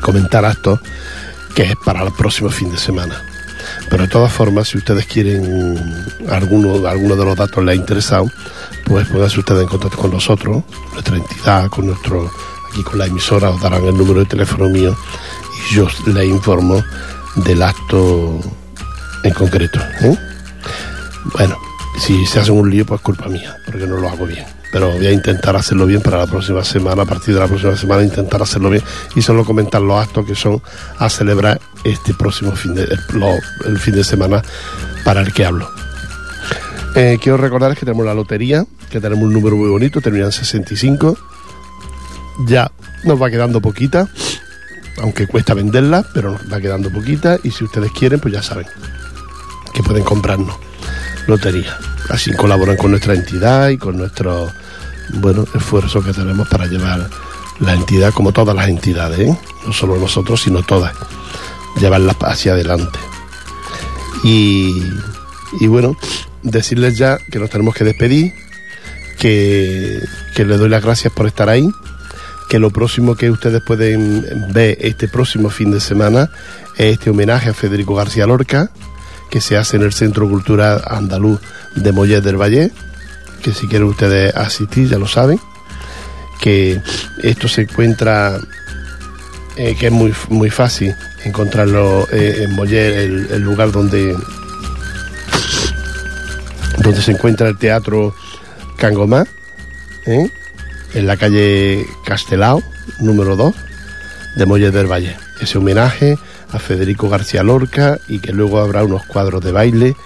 comentar 0.00 0.44
actos 0.44 0.80
que 1.54 1.64
es 1.64 1.74
para 1.84 2.02
el 2.02 2.12
próximo 2.12 2.48
fin 2.48 2.70
de 2.70 2.78
semana. 2.78 3.29
Pero 3.90 4.04
de 4.04 4.08
todas 4.08 4.32
formas, 4.32 4.68
si 4.68 4.78
ustedes 4.78 5.04
quieren 5.06 5.76
alguno, 6.28 6.86
alguno 6.86 7.16
de 7.16 7.24
los 7.24 7.36
datos 7.36 7.64
les 7.64 7.72
ha 7.72 7.76
interesado, 7.76 8.30
pues 8.84 9.08
pónganse 9.08 9.40
ustedes 9.40 9.62
en 9.62 9.68
contacto 9.68 9.98
con 9.98 10.12
nosotros, 10.12 10.62
nuestra 10.92 11.16
entidad, 11.16 11.68
con 11.68 11.86
nuestro, 11.86 12.30
aquí 12.70 12.82
con 12.84 12.98
la 12.98 13.06
emisora, 13.06 13.50
os 13.50 13.60
darán 13.60 13.84
el 13.84 13.96
número 13.96 14.20
de 14.20 14.26
teléfono 14.26 14.68
mío 14.68 14.96
y 15.70 15.74
yo 15.74 15.88
les 16.06 16.26
informo 16.26 16.82
del 17.34 17.62
acto 17.62 18.40
en 19.24 19.34
concreto. 19.34 19.80
¿eh? 20.02 20.16
Bueno, 21.36 21.58
si 21.98 22.24
se 22.26 22.40
hace 22.40 22.52
un 22.52 22.70
lío, 22.70 22.86
pues 22.86 23.00
culpa 23.00 23.26
mía, 23.26 23.56
porque 23.66 23.86
no 23.86 23.96
lo 23.96 24.08
hago 24.08 24.24
bien. 24.24 24.46
Pero 24.72 24.92
voy 24.92 25.06
a 25.06 25.12
intentar 25.12 25.56
hacerlo 25.56 25.86
bien 25.86 26.00
para 26.00 26.18
la 26.18 26.26
próxima 26.26 26.62
semana, 26.62 27.02
a 27.02 27.06
partir 27.06 27.34
de 27.34 27.40
la 27.40 27.48
próxima 27.48 27.76
semana, 27.76 28.04
intentar 28.04 28.40
hacerlo 28.42 28.70
bien 28.70 28.82
y 29.16 29.22
solo 29.22 29.44
comentar 29.44 29.80
los 29.80 30.00
actos 30.00 30.24
que 30.26 30.34
son 30.34 30.62
a 30.98 31.08
celebrar 31.10 31.60
este 31.84 32.14
próximo 32.14 32.52
fin 32.52 32.74
de, 32.74 32.84
el, 33.64 33.78
fin 33.78 33.94
de 33.94 34.04
semana 34.04 34.42
para 35.04 35.22
el 35.22 35.32
que 35.32 35.44
hablo. 35.44 35.68
Eh, 36.94 37.18
quiero 37.20 37.36
recordarles 37.36 37.78
que 37.78 37.86
tenemos 37.86 38.06
la 38.06 38.14
lotería, 38.14 38.64
que 38.90 39.00
tenemos 39.00 39.24
un 39.24 39.32
número 39.32 39.56
muy 39.56 39.68
bonito, 39.68 40.00
termina 40.00 40.26
en 40.26 40.32
65. 40.32 41.16
Ya 42.46 42.70
nos 43.04 43.20
va 43.20 43.30
quedando 43.30 43.60
poquita, 43.60 44.08
aunque 44.98 45.26
cuesta 45.26 45.54
venderla, 45.54 46.04
pero 46.14 46.32
nos 46.32 46.52
va 46.52 46.60
quedando 46.60 46.90
poquita. 46.90 47.38
Y 47.42 47.50
si 47.50 47.64
ustedes 47.64 47.90
quieren, 47.92 48.20
pues 48.20 48.34
ya 48.34 48.42
saben 48.42 48.66
que 49.72 49.82
pueden 49.82 50.04
comprarnos 50.04 50.69
lotería. 51.26 51.78
Así 52.08 52.32
colaboran 52.32 52.76
con 52.76 52.90
nuestra 52.90 53.14
entidad 53.14 53.68
y 53.68 53.78
con 53.78 53.96
nuestro 53.96 54.50
bueno 55.14 55.44
esfuerzo 55.54 56.02
que 56.02 56.12
tenemos 56.12 56.48
para 56.48 56.66
llevar 56.66 57.08
la 57.60 57.74
entidad 57.74 58.12
como 58.12 58.32
todas 58.32 58.56
las 58.56 58.68
entidades, 58.68 59.18
¿eh? 59.20 59.38
no 59.66 59.72
solo 59.72 59.96
nosotros, 59.98 60.40
sino 60.42 60.62
todas, 60.62 60.94
llevarlas 61.78 62.16
hacia 62.22 62.52
adelante. 62.52 62.98
Y, 64.24 64.82
y 65.60 65.66
bueno, 65.66 65.96
decirles 66.42 66.96
ya 66.96 67.18
que 67.30 67.38
nos 67.38 67.50
tenemos 67.50 67.74
que 67.74 67.84
despedir, 67.84 68.32
que, 69.18 70.00
que 70.34 70.44
les 70.44 70.58
doy 70.58 70.68
las 70.68 70.82
gracias 70.82 71.12
por 71.12 71.26
estar 71.26 71.48
ahí, 71.48 71.68
que 72.48 72.58
lo 72.58 72.70
próximo 72.70 73.14
que 73.14 73.30
ustedes 73.30 73.62
pueden 73.62 74.52
ver 74.52 74.78
este 74.80 75.06
próximo 75.06 75.50
fin 75.50 75.70
de 75.70 75.80
semana 75.80 76.30
es 76.76 76.94
este 76.94 77.10
homenaje 77.10 77.50
a 77.50 77.54
Federico 77.54 77.94
García 77.94 78.26
Lorca, 78.26 78.70
que 79.30 79.40
se 79.40 79.56
hace 79.56 79.76
en 79.76 79.82
el 79.82 79.92
Centro 79.92 80.28
Cultural 80.28 80.82
Andaluz 80.86 81.40
de 81.76 81.92
Mollet 81.92 82.22
del 82.22 82.40
Valle, 82.40 82.72
que 83.42 83.52
si 83.52 83.68
quieren 83.68 83.88
ustedes 83.88 84.34
asistir 84.34 84.88
ya 84.88 84.98
lo 84.98 85.06
saben, 85.06 85.38
que 86.40 86.80
esto 87.22 87.48
se 87.48 87.62
encuentra, 87.62 88.38
eh, 89.56 89.76
que 89.78 89.86
es 89.86 89.92
muy, 89.92 90.12
muy 90.28 90.50
fácil 90.50 90.94
encontrarlo 91.24 92.08
eh, 92.12 92.44
en 92.44 92.54
Mollet, 92.54 93.30
el, 93.30 93.42
lugar 93.42 93.72
donde, 93.72 94.16
donde 96.78 97.02
se 97.02 97.12
encuentra 97.12 97.48
el 97.48 97.56
Teatro 97.56 98.14
Cangomá, 98.76 99.26
¿eh? 100.06 100.28
en 100.94 101.06
la 101.06 101.16
calle 101.16 101.86
Castelao, 102.04 102.62
número 102.98 103.36
2, 103.36 103.54
de 104.36 104.46
Mollet 104.46 104.72
del 104.72 104.90
Valle. 104.90 105.16
Ese 105.40 105.58
homenaje 105.58 106.18
a 106.52 106.58
Federico 106.58 107.08
García 107.08 107.42
Lorca 107.42 107.98
y 108.08 108.20
que 108.20 108.32
luego 108.32 108.58
habrá 108.58 108.84
unos 108.84 109.04
cuadros 109.06 109.42
de 109.42 109.52
baile 109.52 109.96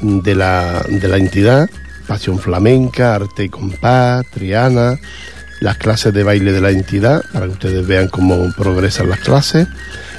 de 0.00 0.34
la, 0.34 0.84
de 0.88 1.08
la 1.08 1.16
entidad, 1.16 1.68
pasión 2.06 2.38
flamenca, 2.38 3.14
arte 3.14 3.44
y 3.44 3.48
compás, 3.48 4.26
triana, 4.30 4.98
las 5.60 5.76
clases 5.76 6.12
de 6.12 6.24
baile 6.24 6.52
de 6.52 6.60
la 6.60 6.70
entidad, 6.70 7.22
para 7.32 7.46
que 7.46 7.52
ustedes 7.52 7.86
vean 7.86 8.08
cómo 8.08 8.52
progresan 8.56 9.08
las 9.08 9.20
clases, 9.20 9.68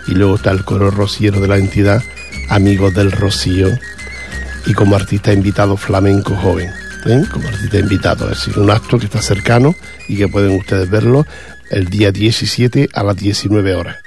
y 0.08 0.14
luego 0.14 0.36
está 0.36 0.52
el 0.52 0.64
coro 0.64 0.90
rociero 0.90 1.42
de 1.42 1.48
la 1.48 1.58
entidad, 1.58 2.02
Amigos 2.50 2.94
del 2.94 3.12
Rocío, 3.12 3.68
y 4.66 4.74
como 4.74 4.96
artista 4.96 5.34
invitado 5.34 5.76
flamenco 5.76 6.36
joven, 6.36 6.70
¿eh? 7.06 7.24
como 7.30 7.48
artista 7.48 7.78
invitado, 7.78 8.32
es 8.32 8.40
decir, 8.40 8.58
un 8.58 8.72
acto 8.72 8.98
que 8.98 9.06
está 9.06 9.22
cercano 9.22 9.76
y 10.08 10.18
que 10.18 10.30
pueden 10.30 10.58
ustedes 10.58 10.90
verlo 10.90 11.26
el 11.70 11.90
día 11.90 12.12
17 12.12 12.90
a 12.94 13.04
las 13.04 13.18
19 13.18 13.76
horas. 13.76 14.03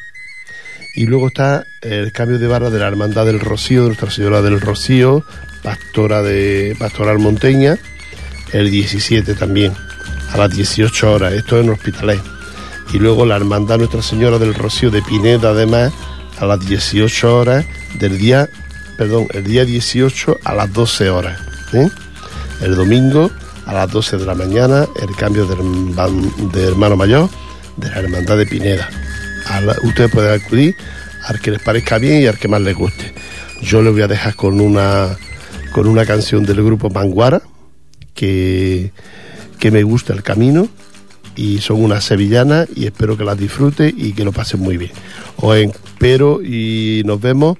Y 0.96 1.04
luego 1.04 1.26
está 1.26 1.66
el 1.82 2.10
cambio 2.10 2.38
de 2.38 2.46
barra 2.46 2.70
de 2.70 2.78
la 2.78 2.88
Hermandad 2.88 3.26
del 3.26 3.38
Rocío, 3.38 3.82
de 3.82 3.88
Nuestra 3.88 4.10
Señora 4.10 4.40
del 4.40 4.62
Rocío, 4.62 5.24
pastora 5.62 6.22
de 6.22 6.74
Pastoral 6.78 7.18
Monteña, 7.18 7.76
el 8.52 8.70
17 8.70 9.34
también, 9.34 9.74
a 10.32 10.38
las 10.38 10.56
18 10.56 11.12
horas, 11.12 11.34
esto 11.34 11.60
en 11.60 11.68
Hospitalet. 11.68 12.22
Y 12.94 12.98
luego 12.98 13.26
la 13.26 13.36
Hermandad 13.36 13.76
Nuestra 13.76 14.00
Señora 14.00 14.38
del 14.38 14.54
Rocío 14.54 14.90
de 14.90 15.02
Pineda, 15.02 15.50
además, 15.50 15.92
a 16.38 16.46
las 16.46 16.66
18 16.66 17.36
horas 17.36 17.66
del 17.98 18.16
día, 18.16 18.48
perdón, 18.96 19.26
el 19.34 19.44
día 19.44 19.66
18 19.66 20.38
a 20.44 20.54
las 20.54 20.72
12 20.72 21.10
horas. 21.10 21.38
¿eh? 21.74 21.90
El 22.62 22.74
domingo 22.74 23.30
a 23.66 23.74
las 23.74 23.90
12 23.90 24.16
de 24.16 24.24
la 24.24 24.34
mañana, 24.34 24.86
el 24.98 25.14
cambio 25.14 25.44
de, 25.44 25.56
de 26.58 26.66
hermano 26.66 26.96
mayor 26.96 27.28
de 27.76 27.90
la 27.90 27.98
Hermandad 27.98 28.38
de 28.38 28.46
Pineda 28.46 28.88
ustedes 29.82 30.10
pueden 30.10 30.40
acudir 30.40 30.76
al 31.24 31.40
que 31.40 31.50
les 31.50 31.62
parezca 31.62 31.98
bien 31.98 32.22
y 32.22 32.26
al 32.26 32.38
que 32.38 32.48
más 32.48 32.60
les 32.60 32.74
guste. 32.74 33.12
Yo 33.62 33.82
les 33.82 33.92
voy 33.92 34.02
a 34.02 34.08
dejar 34.08 34.34
con 34.34 34.60
una, 34.60 35.16
con 35.72 35.86
una 35.86 36.04
canción 36.04 36.44
del 36.44 36.62
grupo 36.62 36.90
Manguara, 36.90 37.42
que, 38.14 38.92
que 39.58 39.70
me 39.70 39.82
gusta 39.82 40.12
el 40.12 40.22
camino 40.22 40.68
y 41.34 41.58
son 41.58 41.82
unas 41.82 42.04
sevillanas 42.04 42.68
y 42.74 42.86
espero 42.86 43.16
que 43.16 43.24
las 43.24 43.38
disfruten 43.38 43.94
y 43.96 44.12
que 44.12 44.24
lo 44.24 44.32
pasen 44.32 44.60
muy 44.60 44.76
bien. 44.76 44.92
Os 45.36 45.56
espero 45.56 46.42
y 46.42 47.02
nos 47.04 47.20
vemos 47.20 47.58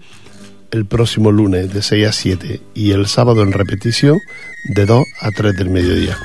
el 0.70 0.86
próximo 0.86 1.30
lunes 1.30 1.72
de 1.72 1.82
6 1.82 2.06
a 2.06 2.12
7 2.12 2.60
y 2.74 2.92
el 2.92 3.06
sábado 3.06 3.42
en 3.42 3.52
repetición 3.52 4.18
de 4.64 4.86
2 4.86 5.04
a 5.20 5.30
3 5.30 5.56
del 5.56 5.70
mediodía. 5.70 6.16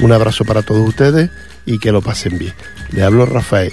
Un 0.00 0.12
abrazo 0.12 0.44
para 0.44 0.62
todos 0.62 0.86
ustedes 0.88 1.30
y 1.66 1.78
que 1.78 1.92
lo 1.92 2.02
pasen 2.02 2.38
bien. 2.38 2.54
Le 2.92 3.02
hablo 3.02 3.26
Rafael 3.26 3.72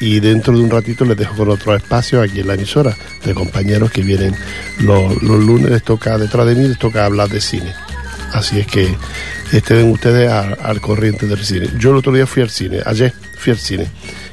y 0.00 0.20
dentro 0.20 0.56
de 0.56 0.62
un 0.62 0.70
ratito 0.70 1.04
les 1.04 1.16
dejo 1.16 1.36
con 1.36 1.50
otro 1.50 1.74
espacio 1.74 2.20
aquí 2.20 2.40
en 2.40 2.48
la 2.48 2.54
emisora 2.54 2.96
de 3.24 3.34
compañeros 3.34 3.90
que 3.90 4.02
vienen 4.02 4.34
los, 4.80 5.22
lunes, 5.22 5.70
les 5.70 5.82
toca 5.82 6.18
detrás 6.18 6.46
de 6.46 6.54
mí, 6.54 6.68
les 6.68 6.78
toca 6.78 7.04
hablar 7.04 7.28
de 7.28 7.40
cine. 7.40 7.72
Así 8.32 8.58
es 8.58 8.66
que 8.66 8.94
estén 9.52 9.90
ustedes 9.90 10.30
al, 10.30 10.80
corriente 10.80 11.26
del 11.26 11.44
cine. 11.44 11.68
Yo 11.78 11.90
el 11.90 11.96
otro 11.96 12.12
día 12.12 12.26
fui 12.26 12.42
al 12.42 12.50
cine, 12.50 12.80
ayer 12.84 13.12
fui 13.38 13.52
al 13.52 13.58
cine 13.58 13.86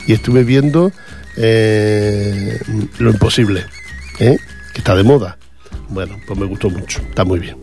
y 0.07 0.13
estuve 0.13 0.43
viendo 0.43 0.91
eh, 1.37 2.59
Lo 2.99 3.11
Imposible, 3.11 3.65
¿eh? 4.19 4.37
que 4.73 4.79
está 4.79 4.95
de 4.95 5.03
moda. 5.03 5.37
Bueno, 5.89 6.19
pues 6.27 6.39
me 6.39 6.45
gustó 6.45 6.69
mucho, 6.69 7.01
está 7.01 7.23
muy 7.23 7.39
bien. 7.39 7.57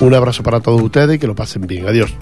Un 0.00 0.14
abrazo 0.14 0.42
para 0.42 0.60
todos 0.60 0.80
ustedes 0.80 1.16
y 1.16 1.18
que 1.18 1.26
lo 1.26 1.34
pasen 1.34 1.66
bien. 1.66 1.86
Adiós. 1.86 2.12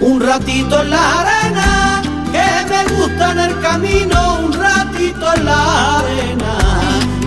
Un 0.00 0.20
ratito 0.20 0.80
en 0.80 0.88
la 0.88 1.20
arena, 1.20 2.02
que 2.32 2.48
me 2.70 2.96
gusta 2.96 3.32
en 3.32 3.40
el 3.40 3.60
camino, 3.60 4.38
un 4.44 4.52
ratito 4.54 5.34
en 5.34 5.44
la 5.44 5.98
arena. 5.98 6.54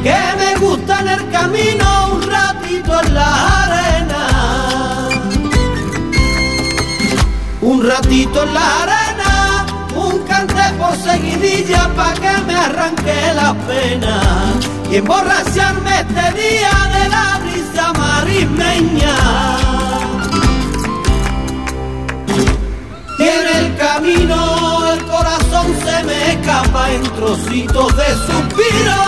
Que 0.02 0.18
me 0.40 0.56
gusta 0.56 1.02
en 1.02 1.08
el 1.08 1.30
camino, 1.30 2.14
un 2.14 2.22
ratito 2.24 3.00
en 3.00 3.14
la 3.14 3.64
arena. 3.64 4.24
Un 7.62 7.88
ratito 7.88 8.42
en 8.42 8.54
la 8.56 8.84
arena, 8.86 9.66
un 9.96 10.18
cante 10.24 10.64
por 10.80 10.96
seguidilla 10.98 11.88
pa' 11.96 12.14
que 12.16 12.42
me 12.48 12.56
arranque 12.56 13.34
la 13.36 13.54
pena 13.68 14.79
y 14.92 14.96
emborracharme 14.96 15.92
este 16.00 16.42
día 16.42 16.72
de 16.94 17.10
la 17.10 17.40
brisa 17.44 17.94
marismeña. 17.94 19.16
Y 23.20 23.24
en 23.24 23.48
el 23.58 23.78
camino 23.78 24.92
el 24.94 25.06
corazón 25.06 25.68
se 25.84 26.04
me 26.06 26.32
escapa 26.34 26.92
en 26.92 27.04
trocitos 27.04 27.96
de 27.98 28.08
suspiro, 28.28 29.02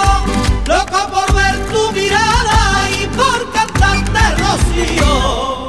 loco 0.68 1.10
por 1.14 1.36
ver 1.36 1.56
tu 1.72 1.92
mirada 1.94 2.90
y 3.02 3.08
por 3.08 3.52
cantarte 3.52 4.20
rocío. 4.44 5.61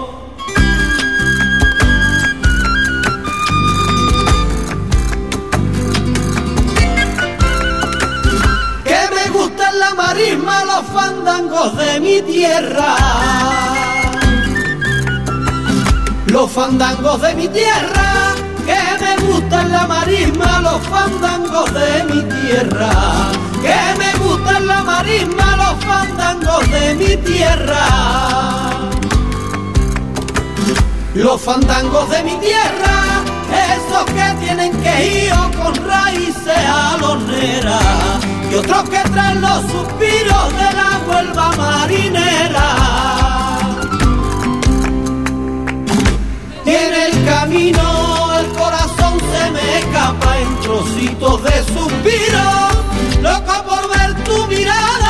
Los 16.26 16.51
fandangos 16.51 17.20
de 17.20 17.34
mi 17.34 17.47
tierra, 17.47 18.34
que 18.66 19.05
me 19.05 19.16
gustan 19.28 19.70
la 19.70 19.86
marisma, 19.86 20.59
los 20.61 20.82
fandangos 20.88 21.72
de 21.72 22.05
mi 22.05 22.22
tierra. 22.22 22.90
que 23.62 23.78
me 23.97 24.24
gustan 24.24 24.66
la 24.66 24.82
marisma, 24.82 25.57
los 25.57 25.84
fandangos 25.84 26.68
de 26.72 26.95
mi 26.95 27.16
tierra. 27.18 27.86
Los 31.14 31.40
fandangos 31.40 32.11
de 32.11 32.24
mi 32.24 32.36
tierra, 32.38 33.22
esos 33.76 34.05
que 34.07 34.45
tienen 34.45 34.72
que 34.82 35.26
ir 35.26 35.32
con 35.57 35.74
raíces 35.86 36.66
alonera 36.66 38.32
y 38.53 38.55
otros 38.55 38.82
que 38.90 38.98
traen 39.11 39.40
los 39.40 39.62
suspiros 39.62 40.48
de 40.61 40.72
la 40.76 41.00
Huelva 41.09 41.53
marinera. 41.57 42.68
Y 46.66 46.70
en 46.70 46.94
el 46.94 47.24
camino 47.24 48.38
el 48.38 48.46
corazón 48.48 49.18
se 49.32 49.50
me 49.53 49.78
escapa 49.78 50.38
en 50.38 50.61
trocitos 50.61 51.42
de 51.44 51.64
suspiros 51.72 53.22
loco 53.22 53.64
por 53.68 53.98
ver 53.98 54.24
tu 54.24 54.46
mirada 54.48 55.01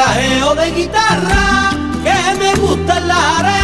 De 0.00 0.70
guitarra 0.72 1.70
que 2.02 2.38
me 2.38 2.54
gusta 2.54 2.96
el 2.96 3.10
área 3.10 3.59